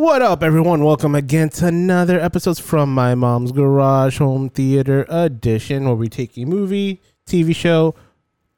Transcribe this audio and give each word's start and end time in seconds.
What 0.00 0.22
up, 0.22 0.42
everyone? 0.42 0.82
Welcome 0.82 1.14
again 1.14 1.50
to 1.50 1.66
another 1.66 2.18
episode 2.18 2.58
from 2.58 2.94
my 2.94 3.14
mom's 3.14 3.52
garage 3.52 4.16
home 4.16 4.48
theater 4.48 5.04
edition, 5.10 5.84
where 5.84 5.94
we 5.94 6.08
take 6.08 6.38
a 6.38 6.46
movie, 6.46 7.02
TV 7.26 7.54
show, 7.54 7.94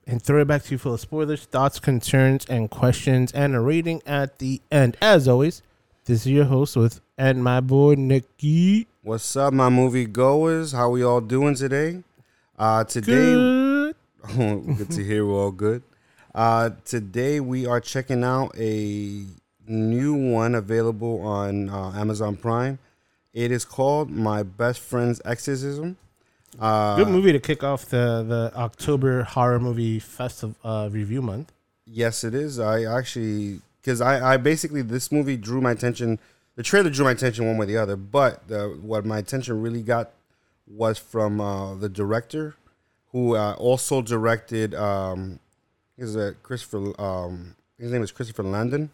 and 0.06 0.22
throw 0.22 0.42
it 0.42 0.44
back 0.44 0.62
to 0.62 0.70
you 0.70 0.78
full 0.78 0.94
of 0.94 1.00
spoilers, 1.00 1.46
thoughts, 1.46 1.80
concerns, 1.80 2.46
and 2.46 2.70
questions, 2.70 3.32
and 3.32 3.56
a 3.56 3.60
rating 3.60 4.02
at 4.06 4.38
the 4.38 4.62
end. 4.70 4.96
As 5.02 5.26
always, 5.26 5.62
this 6.04 6.20
is 6.20 6.28
your 6.28 6.44
host 6.44 6.76
with 6.76 7.00
and 7.18 7.42
my 7.42 7.58
boy 7.58 7.96
Nikki. 7.96 8.86
What's 9.02 9.34
up, 9.34 9.52
my 9.52 9.68
movie 9.68 10.06
goers? 10.06 10.70
How 10.70 10.90
we 10.90 11.02
all 11.02 11.20
doing 11.20 11.56
today? 11.56 12.04
Uh, 12.56 12.84
today, 12.84 13.32
Good. 13.32 13.96
good 14.36 14.90
to 14.92 15.02
hear 15.02 15.26
we're 15.26 15.42
all 15.42 15.50
good. 15.50 15.82
Uh, 16.32 16.70
today 16.84 17.40
we 17.40 17.66
are 17.66 17.80
checking 17.80 18.22
out 18.22 18.56
a 18.56 19.24
new 19.72 20.14
one 20.14 20.54
available 20.54 21.20
on 21.22 21.68
uh, 21.68 21.92
Amazon 21.92 22.36
Prime. 22.36 22.78
It 23.32 23.50
is 23.50 23.64
called 23.64 24.10
My 24.10 24.42
Best 24.42 24.80
Friend's 24.80 25.20
Exorcism. 25.24 25.96
Uh, 26.60 26.96
Good 26.96 27.08
movie 27.08 27.32
to 27.32 27.40
kick 27.40 27.64
off 27.64 27.86
the 27.86 28.24
the 28.28 28.52
October 28.54 29.22
horror 29.22 29.58
movie 29.58 29.98
festival 29.98 30.54
uh, 30.62 30.88
review 30.92 31.22
month. 31.22 31.50
Yes, 31.86 32.24
it 32.24 32.34
is. 32.34 32.58
I 32.58 32.84
actually 32.84 33.60
because 33.80 34.00
I, 34.00 34.34
I 34.34 34.36
basically 34.36 34.82
this 34.82 35.10
movie 35.10 35.36
drew 35.36 35.60
my 35.60 35.72
attention. 35.72 36.18
The 36.56 36.62
trailer 36.62 36.90
drew 36.90 37.06
my 37.06 37.12
attention 37.12 37.46
one 37.46 37.56
way 37.56 37.64
or 37.64 37.66
the 37.66 37.78
other, 37.78 37.96
but 37.96 38.46
the, 38.48 38.78
what 38.82 39.06
my 39.06 39.16
attention 39.16 39.62
really 39.62 39.82
got 39.82 40.10
was 40.66 40.98
from 40.98 41.40
uh, 41.40 41.74
the 41.74 41.88
director, 41.88 42.54
who 43.12 43.34
uh, 43.34 43.54
also 43.54 44.02
directed. 44.02 44.74
Um, 44.74 45.40
is 45.96 46.16
a 46.16 46.32
Christopher. 46.42 47.00
Um, 47.00 47.56
his 47.78 47.90
name 47.90 48.02
is 48.02 48.12
Christopher 48.12 48.42
Landon. 48.42 48.90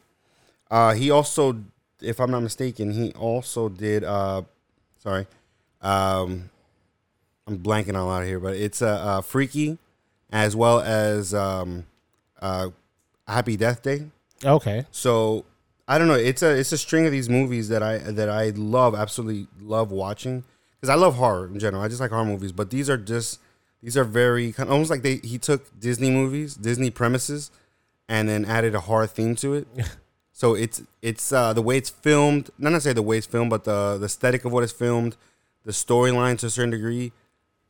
Uh, 0.70 0.94
he 0.94 1.10
also, 1.10 1.62
if 2.00 2.20
I'm 2.20 2.30
not 2.30 2.40
mistaken, 2.40 2.90
he 2.90 3.12
also 3.12 3.68
did. 3.68 4.04
Uh, 4.04 4.42
sorry, 4.98 5.26
um, 5.80 6.50
I'm 7.46 7.58
blanking 7.58 7.90
on 7.90 7.96
a 7.96 8.06
lot 8.06 8.24
here, 8.24 8.40
but 8.40 8.56
it's 8.56 8.82
a 8.82 8.88
uh, 8.88 8.90
uh, 9.18 9.20
Freaky, 9.22 9.78
as 10.30 10.54
well 10.54 10.80
as 10.80 11.32
um, 11.32 11.86
uh, 12.40 12.68
Happy 13.26 13.56
Death 13.56 13.82
Day. 13.82 14.10
Okay. 14.44 14.84
So 14.90 15.44
I 15.86 15.98
don't 15.98 16.08
know. 16.08 16.14
It's 16.14 16.42
a 16.42 16.50
it's 16.50 16.72
a 16.72 16.78
string 16.78 17.06
of 17.06 17.12
these 17.12 17.28
movies 17.28 17.68
that 17.70 17.82
I 17.82 17.98
that 17.98 18.28
I 18.28 18.50
love, 18.50 18.94
absolutely 18.94 19.48
love 19.60 19.90
watching 19.90 20.44
because 20.76 20.90
I 20.90 20.94
love 20.94 21.16
horror 21.16 21.46
in 21.46 21.58
general. 21.58 21.82
I 21.82 21.88
just 21.88 22.00
like 22.00 22.10
horror 22.10 22.24
movies, 22.24 22.52
but 22.52 22.70
these 22.70 22.90
are 22.90 22.98
just 22.98 23.40
these 23.82 23.96
are 23.96 24.04
very 24.04 24.52
kind 24.52 24.68
of 24.68 24.72
almost 24.74 24.90
like 24.90 25.02
they 25.02 25.16
he 25.16 25.38
took 25.38 25.80
Disney 25.80 26.10
movies, 26.10 26.54
Disney 26.54 26.90
premises, 26.90 27.50
and 28.08 28.28
then 28.28 28.44
added 28.44 28.74
a 28.74 28.80
horror 28.80 29.06
theme 29.06 29.34
to 29.36 29.54
it. 29.54 29.66
so 30.38 30.54
it's 30.54 30.82
it's 31.02 31.32
uh, 31.32 31.52
the 31.52 31.62
way 31.62 31.76
it's 31.76 31.90
filmed, 31.90 32.50
not 32.58 32.70
necessarily 32.70 32.94
the 32.94 33.02
way 33.10 33.18
it's 33.18 33.26
filmed, 33.26 33.50
but 33.50 33.64
the 33.64 33.98
the 33.98 34.06
aesthetic 34.06 34.44
of 34.44 34.52
what 34.52 34.62
it's 34.62 34.72
filmed, 34.84 35.16
the 35.64 35.72
storyline 35.72 36.38
to 36.38 36.46
a 36.46 36.50
certain 36.50 36.70
degree. 36.70 37.10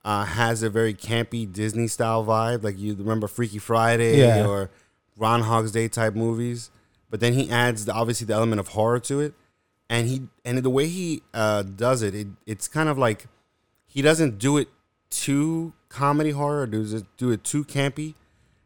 Uh, 0.04 0.24
has 0.24 0.62
a 0.62 0.70
very 0.70 0.94
campy 0.94 1.50
Disney 1.50 1.88
style 1.88 2.24
vibe, 2.24 2.62
like 2.62 2.78
you 2.78 2.94
remember 2.94 3.26
Freaky 3.26 3.58
Friday 3.58 4.18
Yeah. 4.18 4.46
or 4.46 4.70
Groundhog's 5.18 5.72
Day 5.72 5.88
type 5.88 6.14
movies. 6.14 6.70
But 7.10 7.20
then 7.20 7.32
he 7.32 7.50
adds 7.50 7.84
the, 7.86 7.92
obviously 7.92 8.26
the 8.26 8.34
element 8.34 8.60
of 8.60 8.68
horror 8.68 9.00
to 9.00 9.20
it, 9.20 9.32
and 9.90 10.06
he 10.06 10.16
and 10.44 10.58
the 10.58 10.70
way 10.70 10.86
he 10.88 11.22
uh, 11.34 11.62
does 11.62 12.02
it, 12.02 12.14
it, 12.14 12.28
it's 12.46 12.68
kind 12.68 12.88
of 12.88 12.96
like 12.98 13.26
he 13.86 14.00
doesn't 14.02 14.38
do 14.38 14.56
it 14.58 14.68
too 15.10 15.72
comedy 15.88 16.30
horror, 16.30 16.62
or 16.62 16.66
does 16.66 16.92
it 16.92 17.04
do 17.16 17.30
it 17.30 17.42
too 17.44 17.64
campy? 17.64 18.14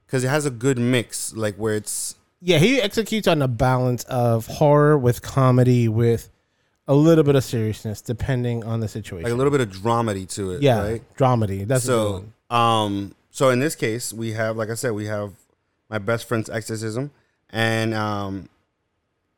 Because 0.06 0.24
it 0.24 0.28
has 0.28 0.44
a 0.44 0.50
good 0.50 0.78
mix, 0.78 1.32
like 1.34 1.54
where 1.56 1.74
it's 1.76 2.16
Yeah, 2.44 2.58
he 2.58 2.80
executes 2.80 3.28
on 3.28 3.40
a 3.40 3.48
balance 3.48 4.02
of 4.04 4.46
horror 4.46 4.98
with 4.98 5.22
comedy 5.22 5.88
with 5.88 6.28
a 6.88 6.94
little 6.94 7.22
bit 7.22 7.36
of 7.36 7.44
seriousness, 7.44 8.00
depending 8.00 8.64
on 8.64 8.80
the 8.80 8.88
situation. 8.88 9.22
like 9.22 9.32
a 9.32 9.36
little 9.36 9.52
bit 9.52 9.60
of 9.60 9.70
dramedy 9.70 10.28
to 10.34 10.50
it. 10.50 10.62
yeah, 10.62 10.82
right? 10.82 11.16
dramedy. 11.16 11.66
That's 11.66 11.84
so 11.84 12.24
um 12.50 13.14
so 13.30 13.48
in 13.48 13.60
this 13.60 13.74
case 13.74 14.12
we 14.12 14.32
have 14.32 14.56
like 14.58 14.68
i 14.68 14.74
said 14.74 14.92
we 14.92 15.06
have 15.06 15.32
my 15.88 15.96
best 15.96 16.28
friend's 16.28 16.50
exorcism 16.50 17.10
and 17.48 17.94
um 17.94 18.46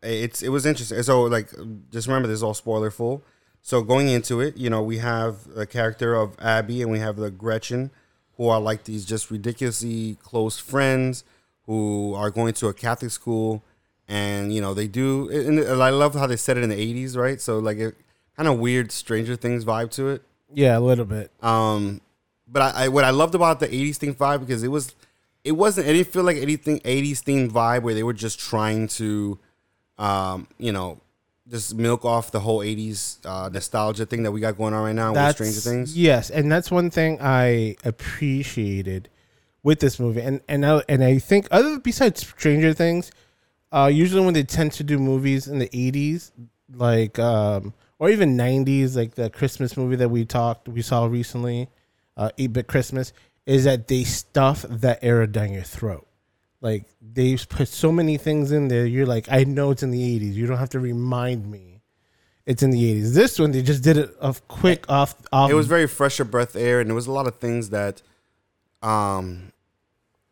it's 0.03 0.42
it 0.42 0.48
was 0.48 0.66
interesting 0.66 1.00
so 1.03 1.22
like 1.22 1.48
just 1.92 2.09
remember 2.09 2.26
this 2.26 2.38
is 2.38 2.42
all 2.42 2.54
spoiler 2.54 2.91
full 2.91 3.22
so 3.62 3.82
going 3.82 4.09
into 4.09 4.41
it 4.41 4.56
you 4.56 4.69
know 4.69 4.82
we 4.82 4.98
have 4.98 5.47
the 5.54 5.65
character 5.65 6.16
of 6.16 6.34
abby 6.41 6.82
and 6.82 6.91
we 6.91 6.98
have 6.98 7.15
the 7.15 7.31
gretchen 7.31 7.91
who 8.36 8.48
are 8.48 8.60
like 8.60 8.82
these 8.82 9.04
just 9.04 9.31
ridiculously 9.31 10.19
close 10.21 10.59
friends 10.59 11.22
who 11.66 12.14
are 12.14 12.30
going 12.30 12.52
to 12.54 12.69
a 12.69 12.75
catholic 12.75 13.10
school 13.10 13.62
and 14.08 14.52
you 14.54 14.60
know 14.60 14.75
they 14.75 14.86
do 14.86 15.28
and 15.30 15.82
i 15.82 15.91
love 15.91 16.14
how 16.14 16.26
they 16.26 16.36
said 16.36 16.56
it 16.58 16.62
in 16.64 16.70
the 16.70 16.76
80s 17.06 17.16
right 17.16 17.41
so 17.41 17.58
like 17.58 17.78
it 17.78 17.94
kind 18.36 18.48
of 18.48 18.58
weird 18.58 18.92
stranger 18.92 19.36
things 19.36 19.64
vibe 19.64 19.91
to 19.92 20.08
it 20.08 20.22
Yeah, 20.53 20.76
a 20.78 20.80
little 20.80 21.04
bit. 21.06 21.30
um, 21.42 22.00
but 22.47 22.62
I, 22.62 22.84
I 22.84 22.88
what 22.88 23.04
I 23.04 23.10
loved 23.10 23.34
about 23.34 23.58
the 23.60 23.69
'80s 23.69 23.97
theme 23.97 24.14
vibe 24.14 24.41
because 24.41 24.62
it 24.62 24.69
was, 24.69 24.94
it 25.42 25.53
wasn't. 25.53 25.88
It 25.88 25.94
didn't 25.94 26.08
feel 26.12 26.22
like 26.22 26.36
anything 26.36 26.78
'80s 26.80 27.20
theme 27.20 27.50
vibe 27.50 27.82
where 27.82 27.94
they 27.94 28.03
were 28.03 28.12
just 28.12 28.38
trying 28.38 28.86
to, 29.00 29.38
um, 29.98 30.47
you 30.58 30.70
know, 30.70 31.00
just 31.48 31.74
milk 31.74 32.04
off 32.04 32.30
the 32.30 32.41
whole 32.41 32.58
'80s 32.60 33.19
uh, 33.24 33.48
nostalgia 33.48 34.04
thing 34.04 34.22
that 34.24 34.30
we 34.32 34.41
got 34.41 34.56
going 34.58 34.74
on 34.74 34.84
right 34.84 34.94
now 34.94 35.12
with 35.14 35.34
Stranger 35.34 35.60
Things. 35.60 35.97
Yes, 35.97 36.28
and 36.30 36.53
that's 36.53 36.70
one 36.70 36.91
thing 36.91 37.19
I 37.20 37.76
appreciated 37.84 39.08
with 39.64 39.80
this 39.80 39.98
movie, 39.98 40.20
and 40.20 40.41
and 40.48 40.64
I, 40.64 40.82
and 40.88 41.02
I 41.02 41.19
think 41.19 41.48
other 41.50 41.80
besides 41.80 42.25
Stranger 42.25 42.72
Things, 42.72 43.10
uh, 43.72 43.91
usually 43.92 44.25
when 44.25 44.34
they 44.34 44.44
tend 44.44 44.70
to 44.72 44.84
do 44.84 44.98
movies 45.00 45.48
in 45.48 45.58
the 45.58 45.69
'80s, 45.70 46.30
like 46.72 47.19
um, 47.19 47.74
or 47.98 48.10
even 48.10 48.36
'90s, 48.36 48.94
like 48.94 49.16
the 49.16 49.30
Christmas 49.30 49.76
movie 49.76 49.97
that 49.97 50.10
we 50.10 50.24
talked 50.24 50.69
we 50.69 50.82
saw 50.82 51.06
recently, 51.06 51.69
uh, 52.16 52.30
Eight 52.38 52.53
Bit 52.53 52.69
Christmas, 52.69 53.12
is 53.47 53.64
that 53.64 53.88
they 53.88 54.04
stuff 54.04 54.62
that 54.69 55.00
era 55.03 55.26
down 55.26 55.53
your 55.53 55.62
throat. 55.62 56.06
Like 56.60 56.84
they 57.03 57.36
put 57.36 57.69
so 57.69 57.91
many 57.91 58.16
things 58.16 58.53
in 58.53 58.69
there, 58.69 58.86
you're 58.86 59.06
like, 59.06 59.30
I 59.30 59.44
know 59.44 59.70
it's 59.70 59.82
in 59.82 59.91
the 59.91 60.20
'80s. 60.20 60.34
You 60.34 60.47
don't 60.47 60.58
have 60.58 60.70
to 60.70 60.80
remind 60.80 61.50
me. 61.50 61.80
It's 62.47 62.62
in 62.62 62.70
the 62.70 63.03
'80s. 63.03 63.14
This 63.14 63.38
one, 63.38 63.53
they 63.53 63.62
just 63.62 63.82
did 63.82 63.97
it 63.97 64.14
of 64.20 64.47
quick 64.48 64.84
off. 64.91 65.14
off 65.32 65.50
It 65.50 65.54
was 65.54 65.66
very 65.66 65.86
fresh 65.86 66.20
of 66.20 66.30
breath 66.30 66.54
air, 66.54 66.80
and 66.80 66.88
there 66.88 66.94
was 66.94 67.06
a 67.06 67.12
lot 67.12 67.26
of 67.26 67.36
things 67.36 67.70
that, 67.70 68.03
um, 68.82 69.53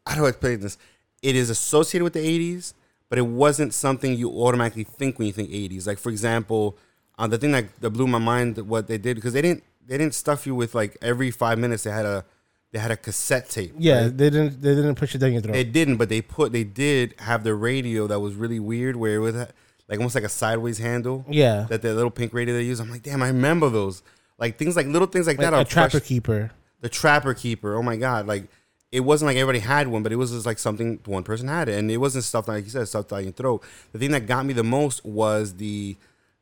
how 0.06 0.16
do 0.16 0.26
I 0.26 0.30
explain 0.30 0.60
this? 0.60 0.78
It 1.22 1.36
is 1.36 1.50
associated 1.50 2.04
with 2.04 2.12
the 2.14 2.20
'80s, 2.26 2.74
but 3.08 3.18
it 3.18 3.22
wasn't 3.26 3.74
something 3.74 4.14
you 4.14 4.30
automatically 4.30 4.84
think 4.84 5.18
when 5.18 5.26
you 5.26 5.32
think 5.32 5.50
'80s. 5.50 5.86
Like 5.86 5.98
for 5.98 6.10
example, 6.10 6.76
uh, 7.18 7.26
the 7.26 7.38
thing 7.38 7.52
that, 7.52 7.66
that 7.80 7.90
blew 7.90 8.06
my 8.06 8.18
mind 8.18 8.58
what 8.58 8.88
they 8.88 8.98
did 8.98 9.16
because 9.16 9.32
they 9.32 9.42
didn't 9.42 9.62
they 9.86 9.98
didn't 9.98 10.14
stuff 10.14 10.46
you 10.46 10.54
with 10.54 10.74
like 10.74 10.96
every 11.02 11.30
five 11.30 11.58
minutes 11.58 11.84
they 11.84 11.90
had 11.90 12.06
a 12.06 12.24
they 12.72 12.78
had 12.78 12.90
a 12.90 12.96
cassette 12.96 13.50
tape. 13.50 13.74
Yeah, 13.78 14.04
right? 14.04 14.16
they 14.16 14.30
didn't. 14.30 14.62
They 14.62 14.74
didn't 14.74 14.94
push 14.94 15.14
it 15.14 15.18
down 15.18 15.32
your 15.32 15.42
throat. 15.42 15.52
They 15.52 15.64
didn't, 15.64 15.96
but 15.98 16.08
they 16.08 16.22
put 16.22 16.52
they 16.52 16.64
did 16.64 17.14
have 17.18 17.44
the 17.44 17.54
radio 17.54 18.06
that 18.06 18.18
was 18.20 18.34
really 18.34 18.58
weird, 18.60 18.96
where 18.96 19.14
it 19.16 19.18
was 19.18 19.34
like 19.36 19.98
almost 19.98 20.14
like 20.14 20.24
a 20.24 20.28
sideways 20.28 20.78
handle. 20.78 21.26
yeah, 21.28 21.66
That 21.68 21.82
the 21.82 21.92
little 21.94 22.10
pink 22.10 22.32
radio 22.32 22.54
they 22.54 22.62
use. 22.62 22.80
I'm 22.80 22.90
like, 22.90 23.02
damn, 23.02 23.22
I 23.22 23.28
remember 23.28 23.68
those. 23.68 24.02
Like 24.38 24.56
things 24.58 24.74
like 24.74 24.86
little 24.86 25.06
things 25.06 25.26
like, 25.26 25.36
like 25.38 25.44
that 25.50 25.54
are 25.54 25.60
a 25.60 25.64
trapper 25.64 25.90
fresh- 26.00 26.04
keeper. 26.04 26.50
the 26.80 26.88
trapper 26.88 27.34
keeper. 27.34 27.74
Oh 27.76 27.82
my 27.82 27.96
god! 27.96 28.26
Like 28.26 28.48
it 28.92 29.00
wasn't 29.00 29.26
like 29.26 29.38
everybody 29.38 29.60
had 29.60 29.88
one, 29.88 30.02
but 30.02 30.12
it 30.12 30.16
was 30.16 30.30
just 30.30 30.44
like 30.44 30.58
something 30.58 31.00
one 31.06 31.24
person 31.24 31.48
had 31.48 31.68
it, 31.68 31.78
and 31.78 31.90
it 31.90 31.96
wasn't 31.96 32.24
stuff 32.24 32.46
like 32.46 32.64
you 32.64 32.70
said, 32.70 32.86
stuff 32.86 33.08
down 33.08 33.24
your 33.24 33.32
throat. 33.32 33.64
The 33.92 33.98
thing 33.98 34.10
that 34.10 34.26
got 34.26 34.44
me 34.44 34.52
the 34.52 34.62
most 34.62 35.04
was 35.04 35.54
the 35.54 35.96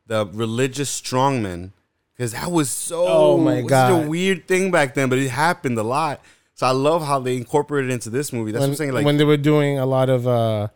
the 0.05 0.27
religious 0.33 1.01
strongman 1.01 1.71
because 2.13 2.33
that 2.33 2.51
was 2.51 2.69
so. 2.69 3.05
Oh 3.07 3.37
my 3.37 3.61
God. 3.61 4.05
a 4.05 4.09
weird 4.09 4.47
thing 4.47 4.69
back 4.69 4.93
then, 4.93 5.09
but 5.09 5.17
it 5.17 5.29
happened 5.29 5.77
a 5.77 5.83
lot. 5.83 6.21
So 6.53 6.67
I 6.67 6.71
love 6.71 7.03
how 7.07 7.19
they 7.19 7.37
incorporated 7.37 7.89
it 7.89 7.93
into 7.93 8.09
this 8.09 8.33
movie. 8.33 8.51
That's 8.51 8.61
when, 8.61 8.69
what 8.69 8.73
I'm 8.73 8.77
saying. 8.77 8.91
Like 8.91 9.05
when 9.05 9.17
they 9.17 9.23
were 9.23 9.37
doing 9.37 9.79
a 9.79 9.85
lot 9.85 10.09
of. 10.09 10.27
uh 10.27 10.67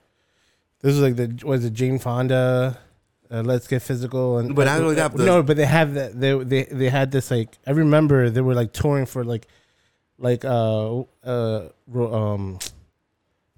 This 0.81 0.93
was 0.93 1.01
like 1.01 1.17
the 1.17 1.45
was 1.45 1.65
it 1.65 1.73
Jane 1.73 1.99
Fonda. 1.99 2.79
Uh, 3.29 3.41
Let's 3.41 3.67
get 3.67 3.81
physical 3.81 4.37
and 4.37 4.55
But 4.55 4.65
not 4.65 4.79
only 4.81 4.95
that, 4.95 5.11
but 5.11 5.17
the- 5.17 5.25
no, 5.25 5.43
but 5.43 5.57
they 5.57 5.65
have 5.65 5.95
that 5.95 6.19
they 6.19 6.37
they 6.43 6.63
they 6.63 6.89
had 6.89 7.11
this 7.11 7.29
like 7.31 7.57
I 7.67 7.71
remember 7.71 8.29
they 8.29 8.41
were 8.41 8.53
like 8.53 8.71
touring 8.71 9.07
for 9.07 9.25
like 9.25 9.47
like 10.17 10.45
uh 10.45 11.01
uh 11.23 11.67
um 11.95 12.59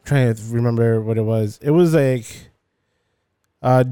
trying 0.05 0.33
to 0.33 0.41
remember 0.49 1.01
what 1.01 1.17
it 1.17 1.21
was. 1.23 1.59
It 1.61 1.71
was 1.71 1.93
like 1.93 2.25
uh 3.61 3.83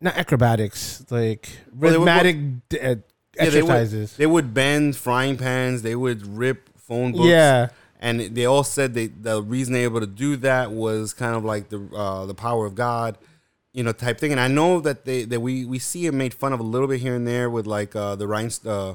not 0.00 0.16
acrobatics 0.16 1.04
like 1.10 1.48
Well, 1.74 1.92
they 1.92 1.98
were- 1.98 2.04
rhythmatic 2.06 2.60
d- 2.68 2.78
uh, 2.80 2.88
Yeah, 3.36 3.50
they 3.50 3.62
would- 3.62 3.70
exercises. 3.70 4.16
they 4.16 4.26
would 4.26 4.52
bend 4.54 4.96
frying 4.96 5.36
pans, 5.36 5.82
they 5.82 5.94
would 5.96 6.26
rip 6.26 6.68
phone 6.78 7.12
books. 7.12 7.26
yeah. 7.26 7.68
and 7.98 8.20
they 8.20 8.44
all 8.44 8.62
said 8.62 8.92
they 8.94 9.06
the 9.06 9.42
reason 9.42 9.72
they 9.72 9.80
were 9.88 9.96
able 9.96 10.00
to 10.00 10.06
do 10.06 10.36
that 10.36 10.70
was 10.70 11.14
kind 11.14 11.34
of 11.34 11.44
like 11.44 11.70
the 11.70 11.80
uh, 11.96 12.26
the 12.26 12.34
power 12.34 12.66
of 12.66 12.74
God, 12.74 13.16
you 13.72 13.82
know, 13.82 13.92
type 13.92 14.18
thing. 14.20 14.32
And 14.32 14.40
I 14.40 14.48
know 14.48 14.80
that 14.80 15.06
they 15.06 15.24
that 15.24 15.40
we 15.40 15.64
we 15.64 15.78
see 15.78 16.04
it 16.06 16.12
made 16.12 16.34
fun 16.34 16.52
of 16.52 16.60
a 16.60 16.62
little 16.62 16.88
bit 16.88 17.00
here 17.00 17.14
and 17.16 17.26
there 17.26 17.48
with 17.48 17.66
like 17.66 17.96
uh, 17.96 18.14
the 18.14 18.26
Rhinest- 18.26 18.66
uh, 18.66 18.94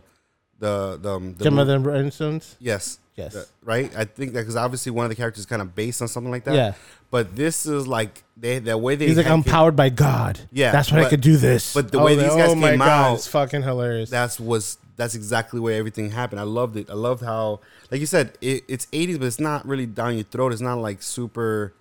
the 0.62 0.98
the, 1.02 1.12
um, 1.16 1.34
the 1.36 1.44
Gem 1.44 1.60
of 1.60 1.86
Rhinestones. 1.86 2.56
yes 2.60 3.00
Yes. 3.16 3.34
the- 3.34 3.46
right 3.64 3.92
I 3.98 4.06
think 4.06 4.32
that 4.34 4.40
because 4.42 4.56
obviously 4.56 4.92
one 4.94 5.04
of 5.06 5.10
the 5.10 5.16
characters 5.16 5.42
is 5.42 5.46
kind 5.46 5.62
of 5.62 5.76
based 5.76 6.02
on 6.02 6.08
something 6.08 6.32
like 6.32 6.46
that 6.46 6.56
yeah. 6.56 6.74
but 7.12 7.36
this 7.36 7.66
is 7.66 7.86
like 7.88 8.24
they 8.38 8.60
the 8.60 8.78
way 8.78 8.96
they 8.96 9.08
He's 9.08 9.18
like, 9.18 9.26
had- 9.26 9.34
I'm 9.34 9.44
powered 9.44 9.76
by 9.76 9.90
God. 9.90 10.40
Yeah, 10.52 10.72
That's 10.72 10.92
why 10.92 11.00
I 11.00 11.02
but- 11.04 11.10
could 11.10 11.22
do 11.22 11.36
this. 11.38 11.74
but 11.74 11.92
the 11.92 12.00
way 12.00 12.16
these 12.16 12.30
guys 12.30 12.52
oh 12.52 12.56
my 12.56 12.72
came 12.72 12.82
out- 12.82 13.16
it's 13.16 13.28
fucking 13.28 13.64
hilarious. 13.64 14.10
that's 14.10 14.40
was 14.40 14.78
that's 14.98 15.16
exactly 15.16 15.60
where 15.60 15.78
everything 15.80 16.12
happened. 16.12 16.40
I 16.40 16.44
loved 16.44 16.78
it. 16.78 16.88
I 16.90 16.94
loved 16.94 17.24
how, 17.24 17.60
like 17.90 18.00
you 18.00 18.06
said, 18.06 18.38
it, 18.40 18.64
it's 18.68 18.86
'80s, 18.88 19.18
but 19.18 19.26
it's 19.26 19.40
not 19.40 19.68
really 19.68 19.88
down 19.88 20.14
your 20.16 20.26
throat. 20.26 20.52
It's 20.52 20.62
not 20.62 20.76
like 20.78 21.02
super, 21.02 21.74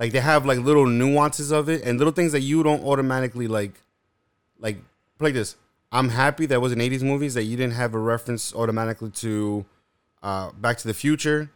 like 0.00 0.10
they 0.10 0.18
have 0.20 0.44
like 0.46 0.58
little 0.58 0.86
nuances 0.86 1.52
of 1.52 1.68
it 1.68 1.82
and 1.84 1.96
little 1.98 2.12
things 2.12 2.32
that 2.32 2.40
you 2.40 2.64
don't 2.64 2.82
automatically 2.82 3.46
like, 3.46 3.74
like 4.58 4.78
play 5.18 5.30
this. 5.30 5.54
I'm 5.92 6.08
happy 6.10 6.46
that 6.46 6.60
was 6.60 6.72
in 6.72 6.78
'80s 6.78 7.02
movies 7.02 7.34
that 7.34 7.44
you 7.44 7.56
didn't 7.56 7.74
have 7.74 7.94
a 7.94 7.98
reference 7.98 8.54
automatically 8.54 9.10
to 9.10 9.64
uh, 10.22 10.50
Back 10.52 10.78
to 10.78 10.88
the 10.88 10.94
Future. 10.94 11.50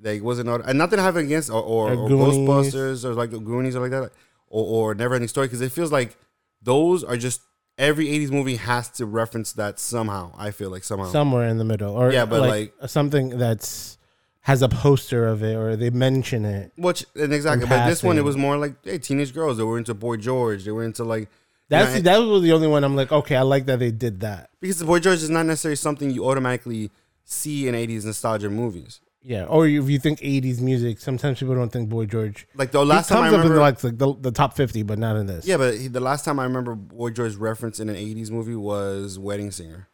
That 0.00 0.22
wasn't, 0.22 0.48
auto- 0.50 0.64
and 0.64 0.76
nothing 0.76 0.98
have 0.98 1.16
against 1.16 1.50
or, 1.50 1.62
or, 1.62 1.92
Or 1.92 2.08
Ghostbusters 2.10 3.04
or 3.04 3.14
like 3.14 3.30
the 3.30 3.38
Goonies 3.38 3.74
or 3.76 3.80
like 3.80 3.90
that, 3.92 4.10
or, 4.48 4.90
or 4.90 4.94
Never 4.94 5.14
Ending 5.14 5.28
Story 5.28 5.46
because 5.46 5.60
it 5.62 5.72
feels 5.72 5.90
like 5.92 6.16
those 6.60 7.02
are 7.04 7.16
just 7.16 7.40
every 7.78 8.06
80s 8.06 8.30
movie 8.30 8.56
has 8.56 8.88
to 8.90 9.04
reference 9.06 9.52
that 9.54 9.80
somehow 9.80 10.30
i 10.38 10.50
feel 10.52 10.70
like 10.70 10.84
somehow 10.84 11.06
Somewhere 11.06 11.48
in 11.48 11.58
the 11.58 11.64
middle, 11.64 11.92
or 11.94 12.12
Yeah, 12.12 12.24
but 12.24 12.40
like, 12.42 12.72
something 12.86 13.30
that's 13.38 13.98
has 14.42 14.62
a 14.62 14.68
poster 14.68 15.26
of 15.26 15.42
it, 15.42 15.56
or 15.56 15.74
they 15.74 15.90
mention 15.90 16.44
it. 16.44 16.70
which 16.76 17.04
and 17.16 17.32
exactly 17.32 17.66
but 17.68 17.88
this 17.88 18.02
one 18.02 18.16
it 18.18 18.24
was 18.24 18.36
more 18.36 18.56
like 18.58 18.74
hey 18.84 18.98
teenage 18.98 19.32
girls 19.34 19.56
they 19.56 19.64
were 19.64 19.76
into 19.78 19.92
boy 19.94 20.16
george 20.16 20.64
they 20.64 20.70
were 20.70 20.84
into 20.84 21.02
like 21.02 21.28
That's 21.74 22.02
that 22.02 22.18
was 22.18 22.42
the 22.42 22.52
only 22.52 22.68
one 22.68 22.84
I'm 22.84 22.96
like, 22.96 23.12
okay, 23.12 23.36
I 23.36 23.42
like 23.42 23.66
that 23.66 23.78
they 23.78 23.90
did 23.90 24.20
that. 24.20 24.50
because 24.60 24.78
the 24.78 24.84
boy 24.84 24.98
george 25.00 25.22
is 25.22 25.30
not 25.30 25.46
necessarily 25.46 25.76
something 25.76 26.10
you 26.10 26.24
automatically 26.26 26.90
see 27.24 27.66
in 27.68 27.74
80s 27.74 28.04
nostalgia 28.04 28.50
movies 28.50 29.00
Yeah, 29.22 29.44
or 29.44 29.66
if 29.66 29.88
you 29.88 29.98
think 29.98 30.20
'80s 30.20 30.60
music, 30.60 31.00
sometimes 31.00 31.40
people 31.40 31.54
don't 31.54 31.72
think 31.72 31.88
Boy 31.88 32.04
George. 32.04 32.46
like 32.54 32.70
the 32.70 32.84
last 32.84 33.08
time 33.08 33.22
i 33.24 33.28
in 33.28 33.32
remember 33.32 33.58
like, 33.58 33.82
like 33.82 33.96
the, 33.98 34.14
the 34.20 34.30
top 34.30 34.54
50, 34.54 34.82
but 34.84 34.98
not 34.98 35.16
in 35.16 35.26
this. 35.26 35.46
yeah 35.46 35.56
but 35.56 35.74
he, 35.80 35.88
the 35.88 36.00
last 36.10 36.24
time 36.26 36.38
i 36.38 36.44
remember 36.44 36.74
boy 36.74 37.10
george 37.10 37.34
reference 37.36 37.80
in 37.80 37.88
an 37.88 37.96
80s 37.96 38.30
movie 38.30 38.56
was 38.56 39.18
wedding 39.18 39.50
singer 39.50 39.88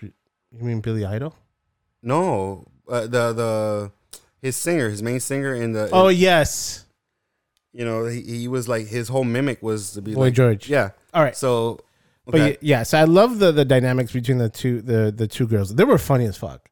you 0.00 0.12
mean 0.64 0.80
Billy 0.80 1.04
Idol? 1.04 1.34
no 2.02 2.64
uh, 2.88 3.02
the 3.06 3.32
the 3.32 3.92
his 4.40 4.56
singer 4.56 4.88
his 4.90 5.02
main 5.02 5.20
singer 5.20 5.54
in 5.54 5.72
the 5.72 5.88
Oh 5.92 6.08
yes, 6.08 6.84
you 7.72 7.84
know 7.84 8.04
he, 8.06 8.20
he 8.22 8.48
was 8.48 8.68
like 8.68 8.86
his 8.86 9.08
whole 9.08 9.24
mimic 9.24 9.62
was 9.62 9.92
to 9.92 10.02
be 10.02 10.14
Boy 10.14 10.20
like 10.26 10.34
George. 10.34 10.68
yeah 10.68 10.90
All 11.14 11.22
right, 11.22 11.36
so 11.36 11.80
but 12.26 12.34
okay. 12.36 12.50
y- 12.52 12.58
yeah, 12.60 12.82
so 12.84 12.98
I 12.98 13.04
love 13.04 13.38
the 13.38 13.50
the 13.52 13.64
dynamics 13.64 14.12
between 14.12 14.38
the 14.38 14.48
two 14.48 14.80
the 14.82 15.12
the 15.14 15.26
two 15.26 15.46
girls. 15.46 15.74
They 15.74 15.84
were 15.84 15.98
funny 15.98 16.26
as 16.26 16.36
fuck. 16.36 16.70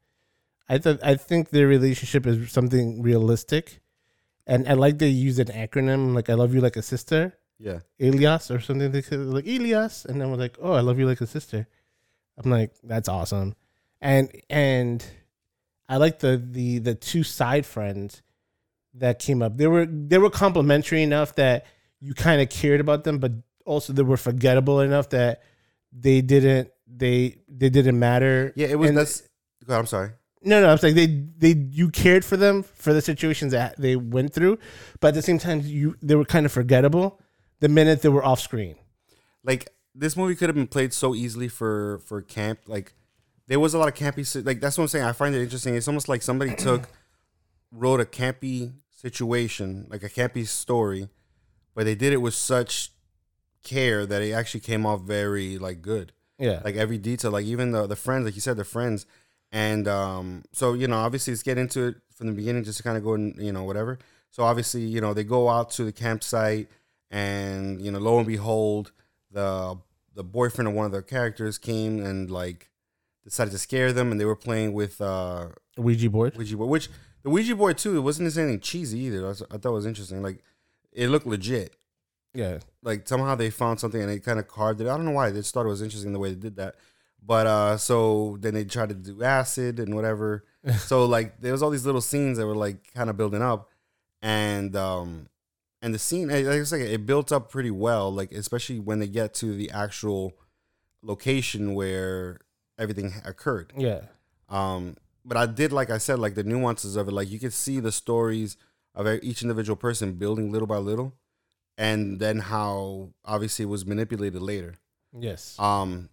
I 0.69 0.79
th- 0.79 1.01
I 1.03 1.17
think 1.17 1.51
their 1.51 1.67
relationship 1.67 2.27
is 2.27 2.53
something 2.53 3.03
realistic, 3.03 3.81
and 4.47 4.69
I 4.69 4.75
like 4.75 4.99
they 4.99 5.09
use 5.09 5.39
an 5.41 5.49
acronym 5.49 6.15
like 6.15 6.31
"I 6.31 6.35
love 6.35 6.55
you 6.55 6.61
like 6.61 6.77
a 6.77 6.83
sister." 6.83 7.35
yeah 7.59 7.81
Elias 8.01 8.51
or 8.51 8.61
something. 8.61 8.91
They 8.93 9.03
said 9.03 9.19
like 9.21 9.47
Elias, 9.47 10.05
and 10.05 10.21
then 10.21 10.31
we're 10.31 10.37
like, 10.39 10.57
"Oh, 10.63 10.73
I 10.73 10.81
love 10.81 10.99
you 10.99 11.07
like 11.07 11.21
a 11.21 11.27
sister." 11.27 11.67
I'm 12.39 12.51
like, 12.51 12.73
"That's 12.85 13.09
awesome," 13.09 13.55
and 14.01 14.31
and 14.49 15.05
I 15.89 15.97
like 15.97 16.21
the 16.21 16.41
the 16.43 16.79
the 16.79 16.95
two 16.95 17.23
side 17.25 17.67
friends 17.67 18.23
that 18.95 19.19
came 19.19 19.43
up. 19.43 19.57
They 19.57 19.67
were 19.67 19.87
they 19.87 20.19
were 20.19 20.31
complimentary 20.31 21.03
enough 21.03 21.35
that 21.37 21.67
you 22.01 22.15
kind 22.15 22.41
of 22.41 22.49
cared 22.49 22.81
about 22.81 23.05
them, 23.05 23.19
but 23.19 23.33
also 23.65 23.93
they 23.93 24.03
were 24.03 24.17
forgettable 24.17 24.81
enough 24.81 25.11
that 25.11 25.43
they 25.93 26.21
didn't 26.21 26.71
they 26.87 27.39
they 27.49 27.71
didn't 27.71 27.99
matter. 27.99 28.53
Yeah, 28.57 28.69
it 28.69 28.79
was. 28.79 28.89
And- 28.91 28.99
that's. 28.99 29.23
God, 29.67 29.79
I'm 29.79 29.87
sorry. 29.87 30.11
no, 30.43 30.61
no, 30.61 30.71
I'm 30.71 30.79
saying 30.79 30.95
they 30.95 31.07
they 31.07 31.59
you 31.71 31.91
cared 31.91 32.25
for 32.25 32.37
them 32.37 32.63
for 32.63 32.93
the 32.93 33.03
situations 33.03 33.53
that 33.53 33.77
they 33.77 33.95
went 33.95 34.33
through, 34.33 34.59
but 34.99 35.09
at 35.09 35.15
the 35.15 35.23
same 35.23 35.39
time 35.39 35.61
you 35.65 35.97
they 36.03 36.15
were 36.15 36.25
kind 36.25 36.47
of 36.47 36.53
forgettable 36.53 37.21
the 37.61 37.69
minute 37.69 38.03
they 38.03 38.09
were 38.09 38.25
off 38.25 38.41
screen. 38.41 38.77
Like 39.45 39.69
this 39.95 40.17
movie 40.17 40.35
could 40.35 40.49
have 40.49 40.57
been 40.57 40.67
played 40.67 40.93
so 40.93 41.15
easily 41.15 41.49
for 41.49 42.01
for 42.07 42.23
camp. 42.23 42.61
Like 42.67 42.95
there 43.49 43.61
was 43.61 43.75
a 43.75 43.79
lot 43.79 43.89
of 43.89 43.95
campy. 43.95 44.45
Like 44.45 44.61
that's 44.61 44.79
what 44.79 44.85
I'm 44.85 44.89
saying. 44.89 45.05
I 45.05 45.13
find 45.13 45.35
it 45.35 45.43
interesting. 45.43 45.75
It's 45.75 45.87
almost 45.89 46.09
like 46.09 46.23
somebody 46.23 46.55
took 46.55 46.89
wrote 47.71 48.01
a 48.01 48.05
campy 48.05 48.73
situation, 48.91 49.87
like 49.89 50.03
a 50.03 50.09
campy 50.09 50.47
story, 50.47 51.09
but 51.75 51.85
they 51.85 51.95
did 51.95 52.13
it 52.13 52.19
with 52.19 52.35
such 52.35 52.91
care 53.63 54.07
that 54.07 54.23
it 54.23 54.33
actually 54.33 54.61
came 54.61 54.87
off 54.87 55.03
very 55.03 55.59
like 55.59 55.83
good. 55.83 56.13
Yeah, 56.39 56.61
like 56.65 56.77
every 56.77 56.99
detail, 56.99 57.31
like 57.31 57.45
even 57.45 57.73
the 57.73 57.87
the 57.87 57.97
friends, 57.97 58.25
like 58.25 58.35
you 58.35 58.41
said, 58.41 58.57
the 58.57 58.65
friends, 58.65 59.07
and 59.53 59.87
um, 59.87 60.43
so 60.53 60.73
you 60.73 60.89
know, 60.89 60.97
obviously, 60.97 61.33
let's 61.33 61.43
get 61.43 61.59
into 61.59 61.89
it 61.89 61.97
from 62.15 62.29
the 62.29 62.33
beginning, 62.33 62.65
just 62.65 62.79
to 62.79 62.83
kind 62.83 62.97
of 62.97 63.05
go 63.05 63.15
and 63.15 63.37
you 63.39 63.53
know 63.53 63.65
whatever. 63.65 63.99
So 64.31 64.45
obviously, 64.45 64.83
you 64.83 65.01
know, 65.01 65.13
they 65.13 65.25
go 65.25 65.49
out 65.49 65.71
to 65.73 65.85
the 65.85 65.93
campsite, 65.93 66.71
and 67.11 67.81
you 67.81 67.91
know, 67.91 67.99
lo 67.99 68.19
and 68.19 68.27
behold, 68.27 68.93
the 69.31 69.77
the 70.15 70.25
boyfriend 70.25 70.69
of 70.69 70.75
one 70.75 70.87
of 70.87 70.93
the 70.93 71.03
characters 71.03 71.59
came 71.59 72.05
and 72.05 72.31
like 72.31 72.71
decided 73.23 73.51
to 73.51 73.59
scare 73.59 73.93
them, 73.93 74.11
and 74.11 74.21
they 74.21 74.25
were 74.25 74.37
playing 74.37 74.73
with 74.73 75.01
uh 75.01 75.49
Ouija 75.77 76.09
board. 76.09 76.37
Ouija 76.37 76.57
board, 76.57 76.71
which 76.71 76.89
the 77.23 77.31
Ouija 77.31 77.55
board 77.57 77.79
too, 77.79 77.97
it 77.97 78.01
wasn't 78.01 78.37
anything 78.37 78.61
cheesy 78.61 78.99
either. 79.01 79.25
I, 79.25 79.29
was- 79.29 79.43
I 79.51 79.57
thought 79.59 79.71
it 79.71 79.73
was 79.73 79.87
interesting, 79.87 80.23
like 80.23 80.43
it 80.93 81.09
looked 81.09 81.27
legit 81.27 81.77
Yeah, 82.35 82.59
like 82.83 83.07
somehow 83.09 83.35
they 83.35 83.51
found 83.51 83.79
something 83.81 84.01
and 84.01 84.11
they 84.11 84.19
kind 84.19 84.39
of 84.39 84.49
carved 84.49 84.81
it. 84.81 84.89
I 84.89 84.97
don't 84.97 85.05
know 85.05 85.11
why. 85.13 85.31
They 85.31 85.41
just 85.41 85.53
thought 85.55 85.67
it 85.67 85.69
was 85.69 85.83
interesting 85.83 86.13
the 86.13 86.19
way 86.19 86.31
they 86.31 86.41
did 86.41 86.57
that. 86.57 86.77
But 87.25 87.47
uh 87.47 87.77
so 87.77 88.37
then 88.41 88.55
they 88.55 88.65
tried 88.65 88.89
to 88.91 88.95
do 88.95 89.23
acid 89.23 89.79
and 89.79 89.95
whatever. 89.95 90.45
so 90.79 91.05
like 91.05 91.41
there 91.41 91.53
was 91.53 91.63
all 91.63 91.71
these 91.71 91.87
little 91.87 92.01
scenes 92.01 92.39
that 92.39 92.47
were 92.47 92.57
like 92.57 92.93
kind 92.95 93.11
of 93.11 93.17
building 93.17 93.43
up 93.43 93.69
and 94.23 94.75
um 94.77 95.29
and 95.83 95.95
the 95.95 95.99
scene 95.99 96.29
like 96.29 96.47
I 96.47 96.59
was 96.59 96.73
like 96.73 96.83
it 96.83 97.07
built 97.07 97.31
up 97.33 97.51
pretty 97.51 97.71
well 97.71 98.13
like 98.13 98.33
especially 98.33 98.79
when 98.79 98.99
they 99.01 99.07
get 99.09 99.33
to 99.35 99.55
the 99.55 99.71
actual 99.71 100.35
location 101.03 101.75
where 101.75 102.41
everything 102.79 103.13
occurred. 103.25 103.73
yeah, 103.77 104.01
Um, 104.49 104.97
but 105.25 105.37
I 105.37 105.47
did, 105.47 105.73
like 105.73 105.91
I 105.91 105.99
said, 105.99 106.19
like 106.19 106.35
the 106.35 106.45
nuances 106.45 106.97
of 106.97 107.09
it. 107.09 107.13
Like 107.13 107.31
you 107.31 107.39
could 107.39 107.53
see 107.53 107.81
the 107.81 107.93
stories 107.93 108.57
of 108.95 109.07
each 109.23 109.43
individual 109.43 109.77
person 109.77 110.15
building 110.15 110.51
little 110.51 110.67
by 110.67 110.79
little, 110.79 111.15
and 111.79 112.19
then 112.19 112.39
how 112.39 113.11
obviously 113.25 113.65
it 113.65 113.69
was 113.69 113.87
manipulated 113.87 114.43
later, 114.43 114.75
yes. 115.19 115.59
um, 115.59 116.09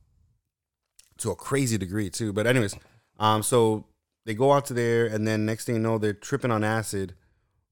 to 1.18 1.32
a 1.32 1.36
crazy 1.36 1.78
degree 1.78 2.10
too. 2.10 2.34
But 2.34 2.48
anyways, 2.48 2.76
um, 3.20 3.44
so 3.44 3.86
they 4.26 4.34
go 4.34 4.54
out 4.54 4.66
to 4.66 4.74
there, 4.74 5.06
and 5.06 5.28
then 5.28 5.46
next 5.46 5.66
thing 5.66 5.76
you 5.76 5.82
know, 5.82 5.98
they're 5.98 6.14
tripping 6.14 6.52
on 6.52 6.64
acid, 6.64 7.16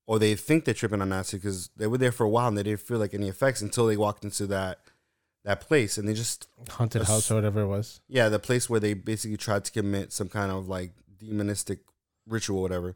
or 0.07 0.19
they 0.19 0.35
think 0.35 0.65
they're 0.65 0.73
tripping 0.73 1.01
on 1.01 1.13
acid 1.13 1.41
because 1.41 1.69
they 1.75 1.87
were 1.87 1.97
there 1.97 2.11
for 2.11 2.23
a 2.23 2.29
while 2.29 2.47
and 2.47 2.57
they 2.57 2.63
didn't 2.63 2.81
feel 2.81 2.97
like 2.97 3.13
any 3.13 3.27
effects 3.27 3.61
until 3.61 3.87
they 3.87 3.97
walked 3.97 4.23
into 4.23 4.47
that 4.47 4.79
that 5.43 5.61
place, 5.61 5.97
and 5.97 6.07
they 6.07 6.13
just 6.13 6.47
Haunted 6.71 7.03
Ass- 7.03 7.07
house 7.07 7.31
or 7.31 7.35
whatever 7.35 7.61
it 7.61 7.67
was. 7.67 8.01
yeah, 8.07 8.29
the 8.29 8.39
place 8.39 8.67
where 8.69 8.79
they 8.79 8.95
basically 8.95 9.37
tried 9.37 9.63
to 9.65 9.71
commit 9.71 10.11
some 10.11 10.27
kind 10.27 10.51
of 10.51 10.67
like 10.67 10.91
demonistic 11.19 11.79
ritual, 12.27 12.61
whatever. 12.61 12.95